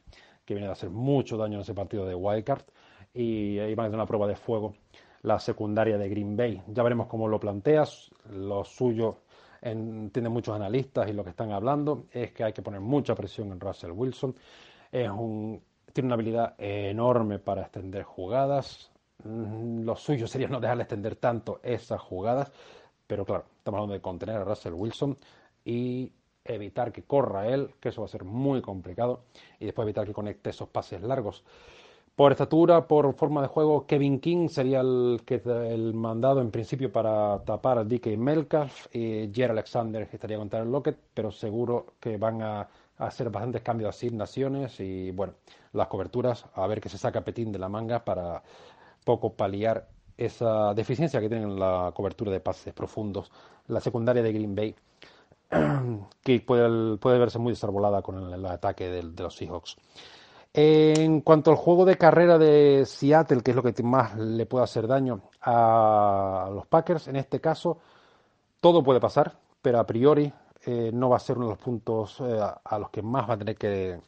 que 0.45 0.53
viene 0.53 0.69
a 0.69 0.71
hacer 0.71 0.89
mucho 0.89 1.37
daño 1.37 1.55
en 1.55 1.61
ese 1.61 1.73
partido 1.73 2.05
de 2.05 2.15
Wildcard. 2.15 2.63
Y 3.13 3.59
ahí 3.59 3.75
van 3.75 3.87
a 3.87 3.89
tener 3.89 3.99
una 3.99 4.07
prueba 4.07 4.27
de 4.27 4.35
fuego 4.35 4.73
la 5.23 5.39
secundaria 5.39 5.97
de 5.97 6.09
Green 6.09 6.35
Bay. 6.35 6.61
Ya 6.67 6.83
veremos 6.83 7.07
cómo 7.07 7.27
lo 7.27 7.39
planteas. 7.39 8.09
Lo 8.29 8.63
suyo 8.63 9.17
entienden 9.61 10.33
muchos 10.33 10.55
analistas 10.55 11.09
y 11.09 11.13
lo 11.13 11.23
que 11.23 11.29
están 11.29 11.51
hablando 11.51 12.05
es 12.11 12.31
que 12.31 12.43
hay 12.43 12.53
que 12.53 12.61
poner 12.61 12.79
mucha 12.79 13.13
presión 13.15 13.51
en 13.51 13.59
Russell 13.59 13.91
Wilson. 13.91 14.35
Es 14.91 15.09
un, 15.09 15.61
tiene 15.93 16.07
una 16.07 16.15
habilidad 16.15 16.55
enorme 16.57 17.37
para 17.37 17.61
extender 17.61 18.03
jugadas. 18.03 18.91
Mm, 19.23 19.83
Lo 19.83 19.95
suyo 19.95 20.27
sería 20.27 20.47
no 20.47 20.59
dejarle 20.59 20.83
extender 20.83 21.15
tanto 21.15 21.59
esas 21.63 22.01
jugadas, 22.01 22.51
pero 23.07 23.25
claro, 23.25 23.45
estamos 23.57 23.77
hablando 23.79 23.93
de 23.93 24.01
contener 24.01 24.37
a 24.37 24.43
Russell 24.43 24.73
Wilson 24.73 25.17
y 25.65 26.11
evitar 26.45 26.91
que 26.91 27.03
corra 27.03 27.47
él, 27.47 27.71
que 27.79 27.89
eso 27.89 28.01
va 28.01 28.05
a 28.05 28.09
ser 28.09 28.23
muy 28.23 28.61
complicado, 28.61 29.23
y 29.59 29.65
después 29.65 29.85
evitar 29.85 30.07
que 30.07 30.13
conecte 30.13 30.49
esos 30.49 30.69
pases 30.69 31.01
largos. 31.01 31.43
Por 32.15 32.31
estatura, 32.31 32.87
por 32.87 33.13
forma 33.15 33.41
de 33.41 33.47
juego, 33.47 33.85
Kevin 33.85 34.19
King 34.19 34.49
sería 34.49 34.81
el, 34.81 35.21
que, 35.25 35.41
el 35.45 35.93
mandado 35.93 36.41
en 36.41 36.51
principio 36.51 36.91
para 36.91 37.43
tapar 37.45 37.77
a 37.77 37.83
DK 37.83 38.17
Metcalf 38.17 38.93
y 38.93 39.31
Jerry 39.33 39.51
Alexander 39.51 40.07
estaría 40.11 40.37
contra 40.37 40.59
el 40.59 40.71
Lockett, 40.71 40.97
pero 41.13 41.31
seguro 41.31 41.93
que 41.99 42.17
van 42.17 42.41
a, 42.41 42.67
hacer 43.01 43.29
bastantes 43.29 43.61
cambios 43.61 43.87
de 43.87 43.97
asignaciones 43.97 44.79
y 44.79 45.11
bueno, 45.11 45.33
las 45.73 45.87
coberturas, 45.87 46.45
a 46.53 46.67
ver 46.67 46.79
que 46.79 46.89
se 46.89 46.97
saca 46.97 47.21
Petín 47.21 47.51
de 47.51 47.59
la 47.59 47.67
manga 47.67 48.05
para 48.05 48.43
poco 49.03 49.33
paliar 49.33 49.87
esa 50.17 50.73
deficiencia 50.73 51.19
que 51.19 51.29
tienen 51.29 51.49
en 51.49 51.59
la 51.59 51.91
cobertura 51.95 52.31
de 52.31 52.39
pases 52.39 52.73
profundos, 52.73 53.31
la 53.67 53.79
secundaria 53.79 54.21
de 54.21 54.33
Green 54.33 54.55
Bay, 54.55 54.75
que 56.23 56.39
puede, 56.41 57.19
verse 57.19 57.39
muy 57.39 57.51
desarbolada 57.53 58.01
con 58.01 58.31
el, 58.31 58.45
ataque 58.45 58.89
del- 58.89 59.15
de 59.15 59.23
los 59.23 59.35
Seahawks. 59.35 59.77
En 60.53 61.21
cuanto 61.21 61.49
al 61.51 61.57
juego 61.57 61.85
de 61.85 61.97
carrera 61.97 62.37
de 62.37 62.83
Seattle, 62.85 63.41
que 63.41 63.51
es 63.51 63.57
lo 63.57 63.63
que 63.63 63.83
más 63.83 64.17
le 64.17 64.45
puede 64.45 64.65
hacer 64.65 64.85
daño 64.85 65.21
a 65.41 66.49
los 66.53 66.67
Packers, 66.67 67.07
en 67.07 67.15
este 67.15 67.39
caso 67.39 67.77
todo 68.59 68.83
puede 68.83 68.99
pasar, 68.99 69.37
pero 69.61 69.79
a 69.79 69.85
priori 69.87 70.31
eh, 70.65 70.91
no 70.93 71.09
va 71.09 71.15
a 71.15 71.19
ser 71.19 71.37
uno 71.37 71.47
de 71.47 71.53
los 71.53 71.59
puntos 71.63 72.19
eh, 72.19 72.39
a 72.63 72.79
los 72.79 72.89
que 72.89 73.01
más 73.01 73.29
va 73.29 73.35
a 73.35 73.37
tener 73.37 73.55
que 73.55 73.99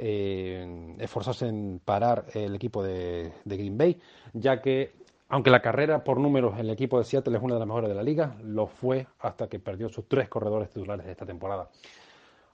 eh, 0.00 0.94
esforzarse 1.00 1.48
en 1.48 1.80
parar 1.84 2.26
el 2.32 2.54
equipo 2.54 2.84
de, 2.84 3.32
Green 3.44 3.76
Bay, 3.76 4.00
ya 4.32 4.62
que 4.62 4.92
aunque 5.28 5.50
la 5.50 5.60
carrera 5.60 6.04
por 6.04 6.20
números 6.20 6.58
el 6.58 6.70
equipo 6.70 6.98
de 6.98 7.04
Seattle 7.04 7.36
es 7.36 7.42
una 7.42 7.54
de 7.54 7.60
las 7.60 7.66
mejores 7.66 7.88
de 7.88 7.96
la 7.96 8.04
liga, 8.04 8.36
lo 8.44 8.68
fue 8.68 9.08
hasta 9.18 9.48
que 9.48 9.58
perdió 9.58 9.88
sus 9.88 10.08
tres 10.08 10.28
corredores 10.28 10.70
titulares 10.70 11.04
de 11.04 11.12
esta 11.12 11.26
temporada. 11.26 11.68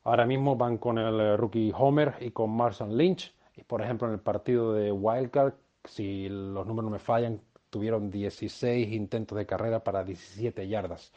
Ahora 0.05 0.25
mismo 0.27 0.57
van 0.57 0.79
con 0.79 0.99
el 0.99 1.21
eh, 1.21 1.37
rookie 1.37 1.73
Homer 1.77 2.15
y 2.21 2.31
con 2.31 2.51
Marshawn 2.51 2.97
Lynch. 2.97 3.35
Y 3.57 3.63
por 3.63 3.83
ejemplo, 3.83 4.09
en 4.09 4.15
el 4.15 4.21
partido 4.21 4.73
de 4.73 4.91
Wildcard, 4.91 5.53
si 5.85 6.29
los 6.29 6.67
números 6.67 6.91
no 6.91 6.91
me 6.91 6.99
fallan, 6.99 7.41
tuvieron 7.69 8.11
16 8.11 8.91
intentos 8.93 9.37
de 9.37 9.47
carrera 9.47 9.85
para 9.85 10.03
17 10.03 10.67
yardas. 10.67 11.13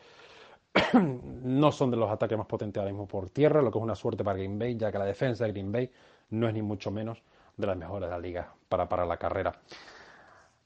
no 0.94 1.72
son 1.72 1.92
de 1.92 1.98
los 1.98 2.10
ataques 2.12 2.38
más 2.38 2.48
potentes 2.48 2.80
ahora 2.80 2.92
mismo 2.92 3.08
por 3.08 3.30
tierra, 3.30 3.62
lo 3.62 3.72
que 3.72 3.78
es 3.78 3.84
una 3.84 3.96
suerte 3.96 4.24
para 4.24 4.38
Green 4.38 4.60
Bay, 4.60 4.76
ya 4.78 4.92
que 4.92 4.98
la 4.98 5.06
defensa 5.06 5.46
de 5.46 5.52
Green 5.52 5.72
Bay 5.72 5.90
no 6.30 6.48
es 6.48 6.54
ni 6.54 6.62
mucho 6.62 6.92
menos 6.92 7.22
de 7.56 7.68
las 7.68 7.78
mejores 7.78 8.10
de 8.10 8.16
la 8.16 8.20
liga 8.20 8.54
para 8.70 8.88
parar 8.88 9.08
la 9.08 9.18
carrera. 9.18 9.60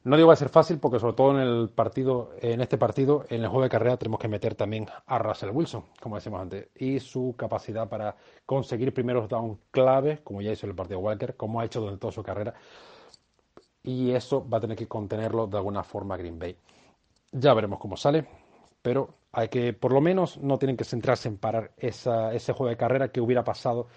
No 0.03 0.15
digo 0.15 0.29
va 0.29 0.33
a 0.33 0.37
ser 0.37 0.49
fácil 0.49 0.79
porque 0.79 0.99
sobre 0.99 1.13
todo 1.13 1.39
en 1.39 1.47
el 1.47 1.69
partido, 1.69 2.31
en 2.41 2.59
este 2.59 2.79
partido, 2.79 3.23
en 3.29 3.41
el 3.43 3.47
juego 3.49 3.63
de 3.63 3.69
carrera 3.69 3.97
tenemos 3.97 4.19
que 4.19 4.27
meter 4.27 4.55
también 4.55 4.87
a 5.05 5.19
Russell 5.19 5.51
Wilson, 5.51 5.85
como 6.01 6.15
decíamos 6.15 6.41
antes, 6.41 6.69
y 6.75 6.99
su 6.99 7.35
capacidad 7.37 7.87
para 7.87 8.15
conseguir 8.47 8.95
primeros 8.95 9.29
down 9.29 9.59
clave, 9.69 10.21
como 10.23 10.41
ya 10.41 10.51
hizo 10.51 10.65
en 10.65 10.71
el 10.71 10.75
partido 10.75 10.99
Walker, 10.99 11.37
como 11.37 11.61
ha 11.61 11.65
hecho 11.65 11.81
durante 11.81 11.99
toda 11.99 12.13
su 12.13 12.23
carrera, 12.23 12.55
y 13.83 14.09
eso 14.11 14.47
va 14.49 14.57
a 14.57 14.61
tener 14.61 14.75
que 14.75 14.87
contenerlo 14.87 15.45
de 15.45 15.57
alguna 15.57 15.83
forma 15.83 16.17
Green 16.17 16.39
Bay. 16.39 16.57
Ya 17.31 17.53
veremos 17.53 17.77
cómo 17.77 17.95
sale, 17.95 18.25
pero 18.81 19.13
hay 19.31 19.49
que, 19.49 19.73
por 19.73 19.93
lo 19.93 20.01
menos, 20.01 20.37
no 20.37 20.57
tienen 20.57 20.77
que 20.77 20.83
centrarse 20.83 21.29
en 21.29 21.37
parar 21.37 21.73
ese 21.77 22.53
juego 22.53 22.69
de 22.69 22.77
carrera 22.77 23.11
que 23.11 23.21
hubiera 23.21 23.43
pasado, 23.43 23.87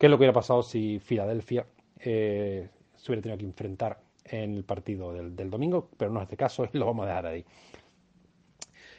que 0.00 0.06
es 0.06 0.10
lo 0.10 0.16
que 0.16 0.22
hubiera 0.22 0.32
pasado 0.32 0.62
si 0.62 0.98
Filadelfia 0.98 1.66
eh, 1.98 2.70
se 2.96 3.12
hubiera 3.12 3.20
tenido 3.20 3.36
que 3.38 3.44
enfrentar 3.44 4.00
en 4.24 4.54
el 4.54 4.64
partido 4.64 5.12
del, 5.12 5.50
domingo, 5.50 5.90
pero 5.98 6.10
no 6.10 6.20
es 6.20 6.22
este 6.22 6.38
caso 6.38 6.66
y 6.72 6.78
lo 6.78 6.86
vamos 6.86 7.04
a 7.04 7.08
dejar 7.08 7.26
ahí. 7.26 7.44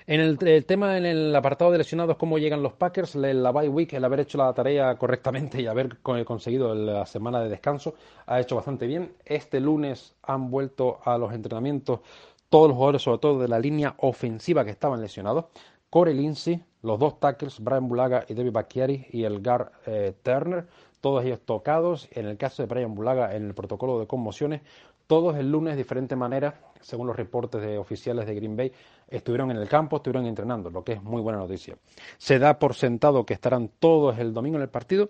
En 0.05 0.19
el, 0.19 0.37
tema, 0.65 0.97
en 0.97 1.07
el 1.07 1.35
apartado 1.35 1.71
de 1.71 1.79
lesionados, 1.79 2.17
cómo 2.17 2.37
llegan 2.37 2.61
los 2.61 2.73
Packers, 2.73 3.15
la, 3.15 3.51
bye 3.51 3.67
week, 3.67 3.93
el 3.93 4.05
haber 4.05 4.19
hecho 4.19 4.37
la 4.37 4.53
tarea 4.53 4.95
correctamente 4.95 5.59
y 5.59 5.65
haber 5.65 5.97
con- 5.99 6.23
conseguido 6.23 6.75
la 6.75 7.07
semana 7.07 7.39
de 7.41 7.49
descanso, 7.49 7.95
ha 8.27 8.39
hecho 8.39 8.55
bastante 8.55 8.85
bien. 8.85 9.13
Este 9.25 9.59
lunes 9.59 10.13
han 10.21 10.51
vuelto 10.51 10.99
a 11.03 11.17
los 11.17 11.33
entrenamientos 11.33 12.01
todos 12.49 12.67
los 12.67 12.75
jugadores, 12.75 13.01
sobre 13.01 13.17
todo 13.17 13.39
de 13.39 13.47
la 13.47 13.57
línea 13.57 13.95
ofensiva 13.97 14.63
que 14.63 14.71
estaban 14.71 15.01
lesionados. 15.01 15.45
Corey 15.89 16.15
Lindsey, 16.15 16.63
los 16.83 16.97
dos 16.99 17.19
tackles, 17.19 17.59
Brian 17.59 17.87
Bulaga 17.87 18.25
y 18.27 18.33
David 18.33 18.53
Bacchiari, 18.53 19.07
y 19.11 19.23
el 19.23 19.41
guard 19.43 19.71
eh, 19.85 20.13
Turner, 20.23 20.65
todos 21.01 21.25
ellos 21.25 21.41
tocados. 21.41 22.07
En 22.11 22.27
el 22.27 22.37
caso 22.37 22.63
de 22.63 22.67
Brian 22.67 22.95
Bulaga, 22.95 23.35
en 23.35 23.47
el 23.47 23.53
protocolo 23.53 23.99
de 23.99 24.07
conmociones, 24.07 24.61
todos 25.07 25.35
el 25.35 25.51
lunes 25.51 25.73
de 25.73 25.77
diferente 25.77 26.15
manera, 26.15 26.61
según 26.79 27.07
los 27.07 27.17
reportes 27.17 27.61
de 27.61 27.77
oficiales 27.77 28.25
de 28.25 28.35
Green 28.35 28.55
Bay, 28.55 28.71
estuvieron 29.09 29.51
en 29.51 29.57
el 29.57 29.67
campo, 29.67 29.97
estuvieron 29.97 30.25
entrenando, 30.25 30.69
lo 30.69 30.85
que 30.85 30.93
es 30.93 31.03
muy 31.03 31.21
buena 31.21 31.39
noticia. 31.39 31.75
Se 32.17 32.39
da 32.39 32.57
por 32.59 32.75
sentado 32.75 33.25
que 33.25 33.33
estarán 33.33 33.69
todos 33.79 34.17
el 34.19 34.33
domingo 34.33 34.55
en 34.55 34.61
el 34.61 34.69
partido. 34.69 35.09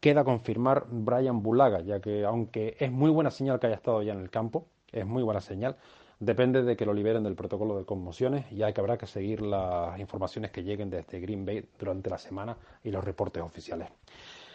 Queda 0.00 0.24
confirmar 0.24 0.86
Brian 0.90 1.42
Bulaga, 1.42 1.80
ya 1.80 2.00
que 2.00 2.24
aunque 2.24 2.76
es 2.80 2.90
muy 2.90 3.10
buena 3.10 3.30
señal 3.30 3.60
que 3.60 3.68
haya 3.68 3.76
estado 3.76 4.02
ya 4.02 4.14
en 4.14 4.20
el 4.20 4.30
campo, 4.30 4.66
es 4.90 5.06
muy 5.06 5.22
buena 5.22 5.40
señal, 5.40 5.76
depende 6.18 6.62
de 6.62 6.76
que 6.76 6.86
lo 6.86 6.92
liberen 6.92 7.22
del 7.22 7.34
protocolo 7.34 7.78
de 7.78 7.84
conmociones 7.84 8.50
y 8.50 8.62
hay 8.62 8.72
que 8.72 8.80
habrá 8.80 8.96
que 8.96 9.06
seguir 9.06 9.42
las 9.42 9.98
informaciones 10.00 10.50
que 10.50 10.62
lleguen 10.62 10.90
desde 10.90 11.20
Green 11.20 11.44
Bay 11.44 11.64
durante 11.78 12.10
la 12.10 12.18
semana 12.18 12.56
y 12.82 12.90
los 12.90 13.04
reportes 13.04 13.42
oficiales. 13.42 13.88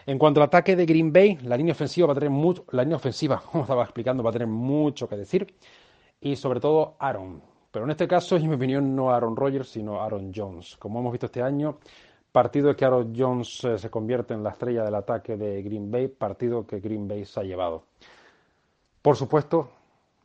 En 0.05 0.17
cuanto 0.17 0.39
al 0.39 0.47
ataque 0.47 0.75
de 0.75 0.85
Green 0.85 1.13
Bay, 1.13 1.37
la 1.43 1.55
línea 1.55 1.73
ofensiva 1.73 2.07
va 2.07 2.13
a 2.13 2.15
tener 2.15 2.29
mucho, 2.29 2.65
la 2.71 2.83
línea 2.83 2.97
ofensiva, 2.97 3.41
como 3.51 3.63
estaba 3.63 3.83
explicando, 3.83 4.23
va 4.23 4.29
a 4.31 4.33
tener 4.33 4.47
mucho 4.47 5.07
que 5.07 5.15
decir 5.15 5.53
y 6.19 6.35
sobre 6.35 6.59
todo 6.59 6.95
Aaron. 6.99 7.41
Pero 7.71 7.85
en 7.85 7.91
este 7.91 8.07
caso, 8.07 8.35
en 8.35 8.49
mi 8.49 8.55
opinión, 8.55 8.95
no 8.95 9.11
Aaron 9.11 9.35
Rodgers, 9.35 9.69
sino 9.69 10.01
Aaron 10.01 10.31
Jones. 10.35 10.75
Como 10.77 10.99
hemos 10.99 11.11
visto 11.11 11.27
este 11.27 11.41
año, 11.41 11.77
partido 12.31 12.75
que 12.75 12.85
Aaron 12.85 13.13
Jones 13.15 13.63
eh, 13.63 13.77
se 13.77 13.89
convierte 13.89 14.33
en 14.33 14.43
la 14.43 14.51
estrella 14.51 14.83
del 14.83 14.95
ataque 14.95 15.37
de 15.37 15.61
Green 15.61 15.89
Bay, 15.89 16.07
partido 16.07 16.65
que 16.65 16.79
Green 16.79 17.07
Bay 17.07 17.25
se 17.25 17.39
ha 17.39 17.43
llevado. 17.43 17.83
Por 19.01 19.15
supuesto, 19.15 19.69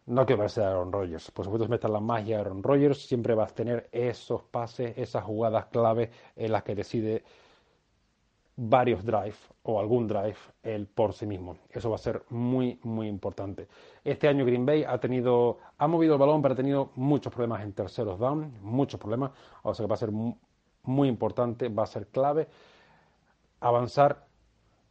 no 0.06 0.26
quiero 0.26 0.42
verse 0.42 0.62
a 0.62 0.70
Aaron 0.70 0.92
Rodgers. 0.92 1.30
Por 1.30 1.44
supuesto, 1.44 1.66
si 1.66 1.70
metas 1.70 1.90
la 1.90 2.00
magia 2.00 2.36
de 2.36 2.42
Aaron 2.42 2.62
Rodgers, 2.62 3.06
siempre 3.06 3.34
vas 3.34 3.52
a 3.52 3.54
tener 3.54 3.88
esos 3.92 4.42
pases, 4.42 4.96
esas 4.98 5.24
jugadas 5.24 5.66
clave 5.66 6.10
en 6.34 6.52
las 6.52 6.62
que 6.62 6.74
decide 6.74 7.24
varios 8.56 9.04
drives 9.04 9.38
o 9.64 9.78
algún 9.78 10.06
drive 10.08 10.36
él 10.62 10.86
por 10.86 11.12
sí 11.12 11.26
mismo. 11.26 11.58
Eso 11.70 11.90
va 11.90 11.96
a 11.96 11.98
ser 11.98 12.22
muy, 12.30 12.78
muy 12.84 13.06
importante. 13.08 13.68
Este 14.02 14.28
año 14.28 14.44
Green 14.46 14.64
Bay 14.64 14.84
ha 14.84 14.98
tenido, 14.98 15.58
ha 15.76 15.86
movido 15.86 16.14
el 16.14 16.20
balón, 16.20 16.40
pero 16.42 16.54
ha 16.54 16.56
tenido 16.56 16.90
muchos 16.96 17.32
problemas 17.32 17.62
en 17.62 17.72
terceros 17.74 18.18
down, 18.18 18.54
muchos 18.62 18.98
problemas. 18.98 19.32
O 19.62 19.74
sea 19.74 19.84
que 19.84 19.88
va 19.90 19.94
a 19.94 19.98
ser 19.98 20.10
mu- 20.10 20.36
muy 20.84 21.08
importante, 21.08 21.68
va 21.68 21.82
a 21.82 21.86
ser 21.86 22.06
clave 22.08 22.48
avanzar, 23.60 24.26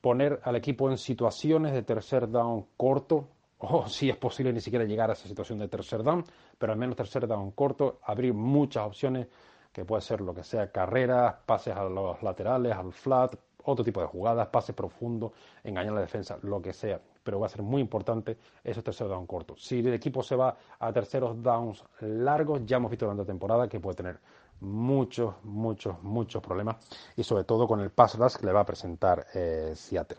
poner 0.02 0.40
al 0.44 0.56
equipo 0.56 0.90
en 0.90 0.98
situaciones 0.98 1.74
de 1.74 1.84
tercer 1.84 2.30
down 2.30 2.66
corto, 2.78 3.30
o 3.60 3.88
si 3.90 4.10
es 4.10 4.18
posible 4.18 4.54
ni 4.54 4.62
siquiera 4.62 4.86
llegar 4.86 5.10
a 5.10 5.14
esa 5.14 5.28
situación 5.28 5.60
de 5.60 5.68
tercer 5.68 6.04
down, 6.04 6.24
pero 6.58 6.74
al 6.74 6.78
menos 6.80 6.96
tercer 6.96 7.28
down 7.28 7.52
corto, 7.52 8.00
abrir 8.04 8.34
muchas 8.34 8.86
opciones, 8.86 9.28
que 9.72 9.84
puede 9.86 10.02
ser 10.02 10.22
lo 10.22 10.34
que 10.34 10.44
sea, 10.44 10.72
carreras, 10.72 11.36
pases 11.46 11.76
a 11.76 11.84
los 11.84 12.24
laterales, 12.24 12.74
al 12.74 12.94
flat, 12.94 13.36
otro 13.66 13.84
tipo 13.84 14.02
de 14.02 14.08
jugadas, 14.08 14.48
pase 14.48 14.74
profundo, 14.74 15.34
engañar 15.64 15.94
la 15.94 16.02
defensa, 16.02 16.38
lo 16.42 16.62
que 16.62 16.74
sea. 16.74 17.00
Pero 17.24 17.40
va 17.40 17.48
a 17.48 17.50
ser 17.50 17.64
muy 17.64 17.82
importante 17.82 18.38
esos 18.64 18.84
terceros 18.84 19.12
down 19.12 19.26
cortos. 19.26 19.64
Si 19.64 19.80
el 19.80 19.94
equipo 19.94 20.24
se 20.24 20.36
va 20.36 20.56
a 20.80 20.94
terceros 20.94 21.42
downs 21.42 21.84
largos, 22.02 22.62
ya 22.66 22.78
hemos 22.78 22.92
visto 22.92 23.06
durante 23.06 23.24
la 23.24 23.28
temporada 23.28 23.68
que 23.68 23.80
puede 23.80 23.96
tener 23.96 24.20
muchos, 24.62 25.36
muchos, 25.44 26.02
muchos 26.02 26.42
problemas 26.42 26.78
y 27.16 27.24
sobre 27.24 27.44
todo 27.44 27.68
con 27.68 27.82
el 27.82 27.90
pass 27.90 28.18
rush 28.18 28.36
que 28.36 28.46
le 28.46 28.54
va 28.54 28.62
a 28.62 28.66
presentar 28.66 29.26
eh, 29.34 29.74
Seattle. 29.76 30.18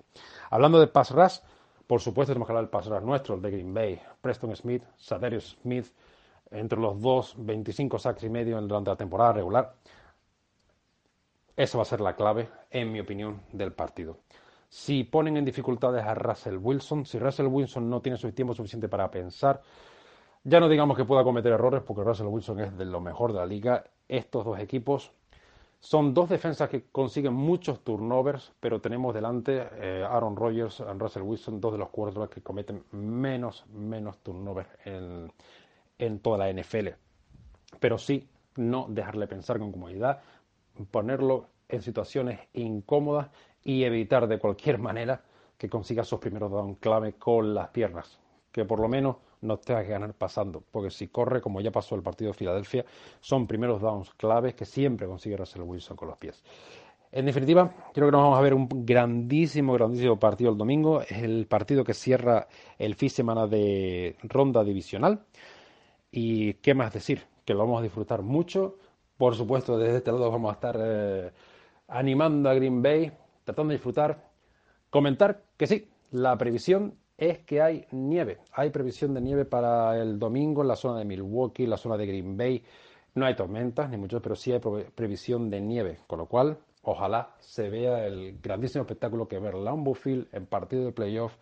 Hablando 0.50 0.78
de 0.78 0.88
pass 0.88 1.10
rush, 1.10 1.38
por 1.86 2.00
supuesto 2.00 2.32
tenemos 2.32 2.46
que 2.46 2.52
hablar 2.52 2.64
del 2.64 2.70
pass 2.70 2.86
rush 2.86 3.02
nuestro, 3.02 3.34
el 3.36 3.42
de 3.42 3.50
Green 3.50 3.72
Bay, 3.72 4.00
Preston 4.20 4.54
Smith, 4.56 4.82
Sadarius 4.96 5.56
Smith, 5.62 5.86
entre 6.50 6.78
los 6.78 7.00
dos, 7.00 7.34
25 7.38 7.98
sacks 7.98 8.22
y 8.24 8.30
medio 8.30 8.60
durante 8.60 8.90
la 8.90 8.96
temporada 8.96 9.34
regular. 9.34 9.74
Esa 11.56 11.78
va 11.78 11.82
a 11.82 11.86
ser 11.86 12.00
la 12.00 12.14
clave, 12.14 12.48
en 12.70 12.92
mi 12.92 13.00
opinión, 13.00 13.40
del 13.52 13.72
partido. 13.72 14.18
Si 14.68 15.04
ponen 15.04 15.36
en 15.36 15.44
dificultades 15.44 16.04
a 16.04 16.14
Russell 16.14 16.58
Wilson, 16.58 17.06
si 17.06 17.18
Russell 17.18 17.46
Wilson 17.46 17.88
no 17.88 18.02
tiene 18.02 18.18
su 18.18 18.30
tiempo 18.32 18.54
suficiente 18.54 18.88
para 18.88 19.10
pensar, 19.10 19.62
ya 20.44 20.60
no 20.60 20.68
digamos 20.68 20.96
que 20.96 21.04
pueda 21.04 21.24
cometer 21.24 21.52
errores, 21.52 21.82
porque 21.82 22.04
Russell 22.04 22.26
Wilson 22.26 22.60
es 22.60 22.76
de 22.76 22.84
lo 22.84 23.00
mejor 23.00 23.32
de 23.32 23.38
la 23.38 23.46
liga. 23.46 23.84
Estos 24.08 24.44
dos 24.44 24.58
equipos 24.58 25.12
son 25.80 26.14
dos 26.14 26.28
defensas 26.28 26.68
que 26.68 26.84
consiguen 26.90 27.32
muchos 27.32 27.80
turnovers, 27.80 28.52
pero 28.60 28.80
tenemos 28.80 29.14
delante 29.14 29.68
eh, 29.72 30.04
Aaron 30.08 30.36
Rodgers 30.36 30.80
y 30.80 30.98
Russell 30.98 31.22
Wilson, 31.22 31.60
dos 31.60 31.72
de 31.72 31.78
los 31.78 31.88
quarterbacks 31.90 32.34
que 32.34 32.42
cometen 32.42 32.84
menos, 32.92 33.64
menos 33.72 34.18
turnovers 34.18 34.68
en, 34.84 35.32
en 35.98 36.18
toda 36.20 36.38
la 36.38 36.52
NFL. 36.52 36.88
Pero 37.78 37.98
sí, 37.98 38.28
no 38.56 38.86
dejarle 38.88 39.26
pensar 39.26 39.58
con 39.58 39.72
comodidad, 39.72 40.20
ponerlo 40.90 41.48
en 41.68 41.82
situaciones 41.82 42.40
incómodas 42.52 43.30
y 43.64 43.84
evitar 43.84 44.28
de 44.28 44.38
cualquier 44.38 44.78
manera 44.80 45.22
que 45.58 45.68
consiga 45.68 46.04
sus 46.04 46.20
primeros 46.20 46.50
down 46.50 46.74
clave 46.76 47.14
con 47.14 47.54
las 47.54 47.68
piernas. 47.68 48.18
Que 48.52 48.64
por 48.64 48.80
lo 48.80 48.88
menos 48.88 49.16
no 49.42 49.58
tenga 49.58 49.82
que 49.82 49.90
ganar 49.90 50.14
pasando, 50.14 50.62
porque 50.70 50.90
si 50.90 51.08
corre, 51.08 51.40
como 51.40 51.60
ya 51.60 51.70
pasó 51.70 51.94
el 51.94 52.02
partido 52.02 52.30
de 52.30 52.38
Filadelfia, 52.38 52.84
son 53.20 53.46
primeros 53.46 53.80
downs 53.80 54.12
claves 54.14 54.54
que 54.54 54.64
siempre 54.64 55.06
consigue 55.06 55.36
Russell 55.36 55.62
Wilson 55.62 55.96
con 55.96 56.08
los 56.08 56.16
pies. 56.18 56.42
En 57.12 57.24
definitiva, 57.24 57.72
creo 57.94 58.08
que 58.08 58.12
nos 58.12 58.22
vamos 58.22 58.38
a 58.38 58.42
ver 58.42 58.54
un 58.54 58.68
grandísimo, 58.84 59.72
grandísimo 59.74 60.18
partido 60.18 60.50
el 60.50 60.58
domingo. 60.58 61.00
Es 61.00 61.22
el 61.22 61.46
partido 61.46 61.84
que 61.84 61.94
cierra 61.94 62.48
el 62.78 62.94
fin 62.94 63.08
de 63.08 63.14
semana 63.14 63.46
de 63.46 64.16
ronda 64.22 64.64
divisional. 64.64 65.24
Y 66.10 66.54
qué 66.54 66.74
más 66.74 66.92
decir, 66.92 67.22
que 67.44 67.54
lo 67.54 67.60
vamos 67.60 67.80
a 67.80 67.82
disfrutar 67.82 68.22
mucho. 68.22 68.76
Por 69.16 69.34
supuesto, 69.34 69.78
desde 69.78 69.98
este 69.98 70.12
lado 70.12 70.30
vamos 70.30 70.50
a 70.50 70.54
estar 70.54 70.78
eh, 70.78 71.32
animando 71.88 72.50
a 72.50 72.54
Green 72.54 72.82
Bay, 72.82 73.12
tratando 73.44 73.70
de 73.70 73.76
disfrutar. 73.76 74.30
Comentar 74.90 75.42
que 75.56 75.66
sí, 75.66 75.88
la 76.10 76.36
previsión 76.36 76.98
es 77.16 77.38
que 77.38 77.62
hay 77.62 77.86
nieve. 77.92 78.38
Hay 78.52 78.70
previsión 78.70 79.14
de 79.14 79.20
nieve 79.22 79.44
para 79.46 80.00
el 80.00 80.18
domingo 80.18 80.62
en 80.62 80.68
la 80.68 80.76
zona 80.76 80.98
de 80.98 81.06
Milwaukee, 81.06 81.66
la 81.66 81.78
zona 81.78 81.96
de 81.96 82.06
Green 82.06 82.36
Bay. 82.36 82.62
No 83.14 83.24
hay 83.24 83.34
tormentas, 83.34 83.88
ni 83.88 83.96
mucho, 83.96 84.20
pero 84.20 84.36
sí 84.36 84.52
hay 84.52 84.60
previsión 84.94 85.48
de 85.48 85.60
nieve, 85.62 85.98
con 86.06 86.18
lo 86.18 86.26
cual 86.26 86.58
ojalá 86.82 87.34
se 87.40 87.70
vea 87.70 88.06
el 88.06 88.38
grandísimo 88.42 88.82
espectáculo 88.82 89.26
que 89.26 89.38
ver 89.38 89.54
Lambeau 89.54 89.94
Field 89.94 90.28
en 90.32 90.46
partido 90.46 90.84
de 90.84 90.92
playoff 90.92 91.34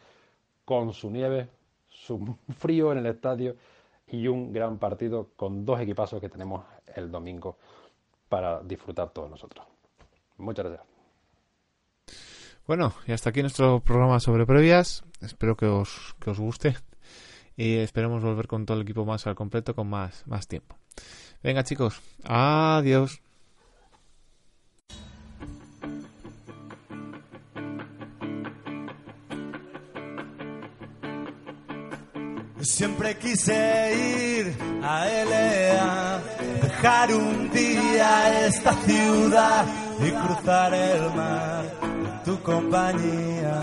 con 0.64 0.92
su 0.92 1.10
nieve, 1.10 1.48
su 1.88 2.36
frío 2.56 2.92
en 2.92 2.98
el 2.98 3.06
estadio 3.06 3.56
y 4.06 4.28
un 4.28 4.52
gran 4.52 4.78
partido 4.78 5.30
con 5.36 5.64
dos 5.64 5.80
equipazos 5.80 6.20
que 6.20 6.28
tenemos 6.28 6.64
el 6.94 7.10
domingo 7.10 7.58
para 8.28 8.60
disfrutar 8.62 9.10
todos 9.10 9.30
nosotros. 9.30 9.66
Muchas 10.38 10.66
gracias. 10.66 10.88
Bueno, 12.66 12.94
y 13.06 13.12
hasta 13.12 13.30
aquí 13.30 13.42
nuestro 13.42 13.80
programa 13.80 14.20
sobre 14.20 14.46
previas. 14.46 15.04
Espero 15.20 15.56
que 15.56 15.66
os, 15.66 16.14
que 16.18 16.30
os 16.30 16.40
guste. 16.40 16.76
Y 17.56 17.76
esperemos 17.76 18.22
volver 18.22 18.46
con 18.46 18.66
todo 18.66 18.78
el 18.78 18.82
equipo 18.82 19.04
más 19.04 19.26
al 19.26 19.34
completo 19.34 19.74
con 19.74 19.88
más, 19.88 20.26
más 20.26 20.48
tiempo. 20.48 20.76
Venga 21.42 21.62
chicos, 21.62 22.00
adiós. 22.24 23.20
Siempre 32.64 33.18
quise 33.18 33.92
ir 33.94 34.56
a 34.82 35.06
LA, 35.06 36.22
un 36.86 37.50
día 37.50 38.46
esta 38.46 38.74
ciudad 38.84 39.64
y 40.06 40.10
cruzar 40.10 40.74
el 40.74 41.14
mar 41.14 41.64
en 41.82 42.22
tu 42.24 42.42
compañía. 42.42 43.60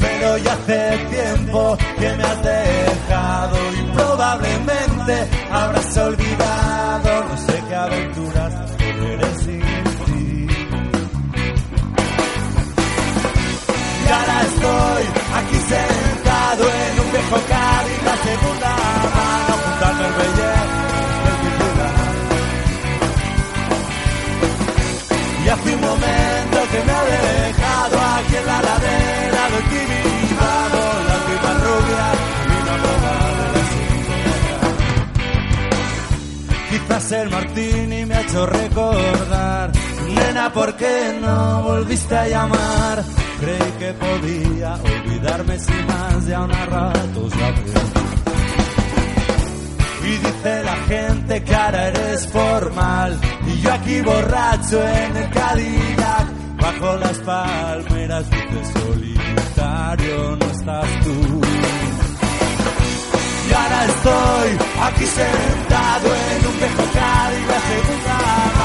Pero 0.00 0.38
ya 0.38 0.52
hace 0.52 0.98
tiempo 1.10 1.78
que 1.96 2.16
me 2.16 2.24
has 2.24 2.42
dejado 2.42 3.56
y 3.72 3.96
probablemente 3.96 5.28
habrás 5.48 5.96
olvidado 5.96 7.24
no 7.28 7.36
sé 7.36 7.62
qué 7.68 7.74
aventuras 7.76 8.54
eres 8.80 9.38
sin 9.44 9.60
ti. 10.06 10.48
Y 14.04 14.10
ahora 14.10 14.42
estoy 14.42 15.02
aquí 15.38 15.58
sentado 15.68 16.64
en 16.64 17.00
un 17.00 17.12
viejo 17.12 17.36
Cádiz, 17.48 18.02
la 18.04 18.16
segunda 18.28 18.67
aquí 28.18 28.36
en 28.36 28.46
la 28.46 28.62
ladera 28.62 29.42
del 29.52 29.64
Tibidabo, 29.72 30.84
la 31.08 31.14
última 31.18 31.52
rubia 31.64 32.04
vino 32.50 32.70
a 32.70 32.76
probar 32.84 33.36
el 33.54 33.68
Quizás 36.70 37.12
el 37.12 37.28
martini 37.30 38.06
me 38.06 38.14
ha 38.14 38.20
hecho 38.20 38.46
recordar, 38.46 39.72
nena, 40.14 40.52
¿por 40.52 40.76
qué 40.76 41.18
no 41.20 41.62
volviste 41.62 42.16
a 42.16 42.28
llamar? 42.28 43.04
Creí 43.40 43.72
que 43.78 43.92
podía 43.92 44.74
olvidarme 44.74 45.58
sin 45.60 45.86
más 45.86 46.26
de 46.26 46.36
un 46.36 46.50
rato 46.50 47.28
Y 50.04 50.10
dice 50.10 50.64
la 50.64 50.76
gente 50.88 51.44
que 51.44 51.54
ahora 51.54 51.88
eres 51.88 52.26
formal 52.26 53.20
y 53.46 53.60
yo 53.60 53.72
aquí 53.72 54.00
borracho 54.00 54.82
en 54.82 55.16
el 55.16 55.30
Cadillac 55.30 56.47
bajo 56.80 56.96
las 56.96 57.18
palmeras 57.18 58.30
dice 58.30 58.72
solitario 58.80 60.36
no 60.36 60.46
estás 60.46 61.00
tú. 61.04 61.40
Y 63.48 63.52
ahora 63.52 63.84
estoy 63.86 64.66
aquí 64.82 65.06
sentado 65.06 66.14
en 66.14 66.46
un 66.46 66.58
viejo 66.58 66.84
Cadillac 66.92 67.62
segunda 67.68 68.57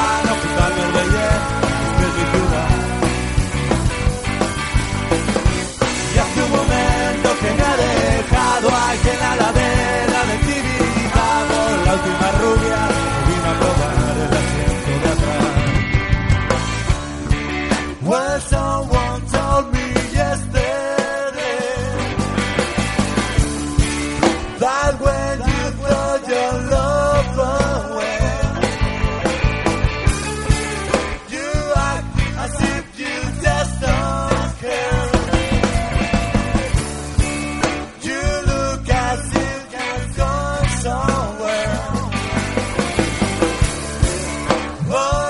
Oh. 44.85 45.22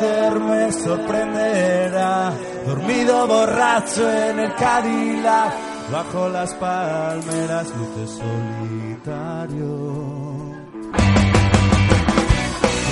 Me 0.00 0.72
sorprenderá, 0.72 2.32
dormido 2.66 3.26
borracho 3.26 4.08
en 4.10 4.38
el 4.38 4.54
Cadillac, 4.54 5.52
bajo 5.90 6.28
las 6.28 6.54
palmeras 6.54 7.66
luces 7.76 8.10
solitario. 8.18 9.98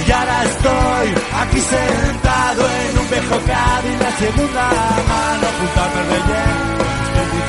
Y 0.07 0.13
ahora 0.13 0.45
estoy 0.45 1.15
aquí 1.43 1.61
sentado 1.61 2.63
en 2.63 2.99
un 2.99 3.11
viejo 3.11 3.37
Cádiz, 3.47 4.01
la 4.01 4.11
segunda 4.13 4.71
mano 5.09 5.47
junto 5.59 5.81
al 5.83 5.91
Merbellén 5.95 6.57
de 7.15 7.23
mi. 7.33 7.41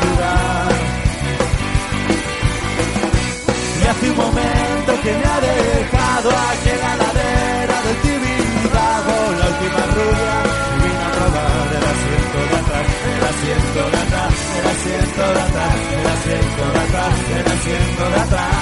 Y 3.80 3.88
hace 3.88 4.10
un 4.10 4.18
momento 4.18 5.02
que 5.02 5.12
me 5.14 5.26
ha 5.26 5.40
dejado 5.40 6.30
aquí 6.30 6.67
siendo 14.88 15.34
lata, 15.34 15.66
era 16.00 16.16
siendo 16.24 16.64
lata, 16.74 17.04
era 17.40 17.58
siendo 17.62 18.10
lata. 18.10 18.57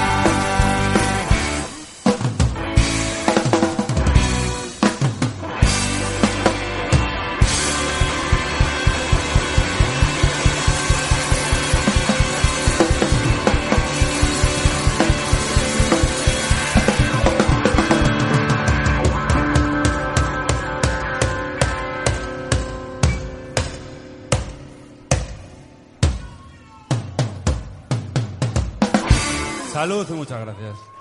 Salud 29.86 30.04
y 30.10 30.12
muchas 30.14 30.40
gracias. 30.40 30.95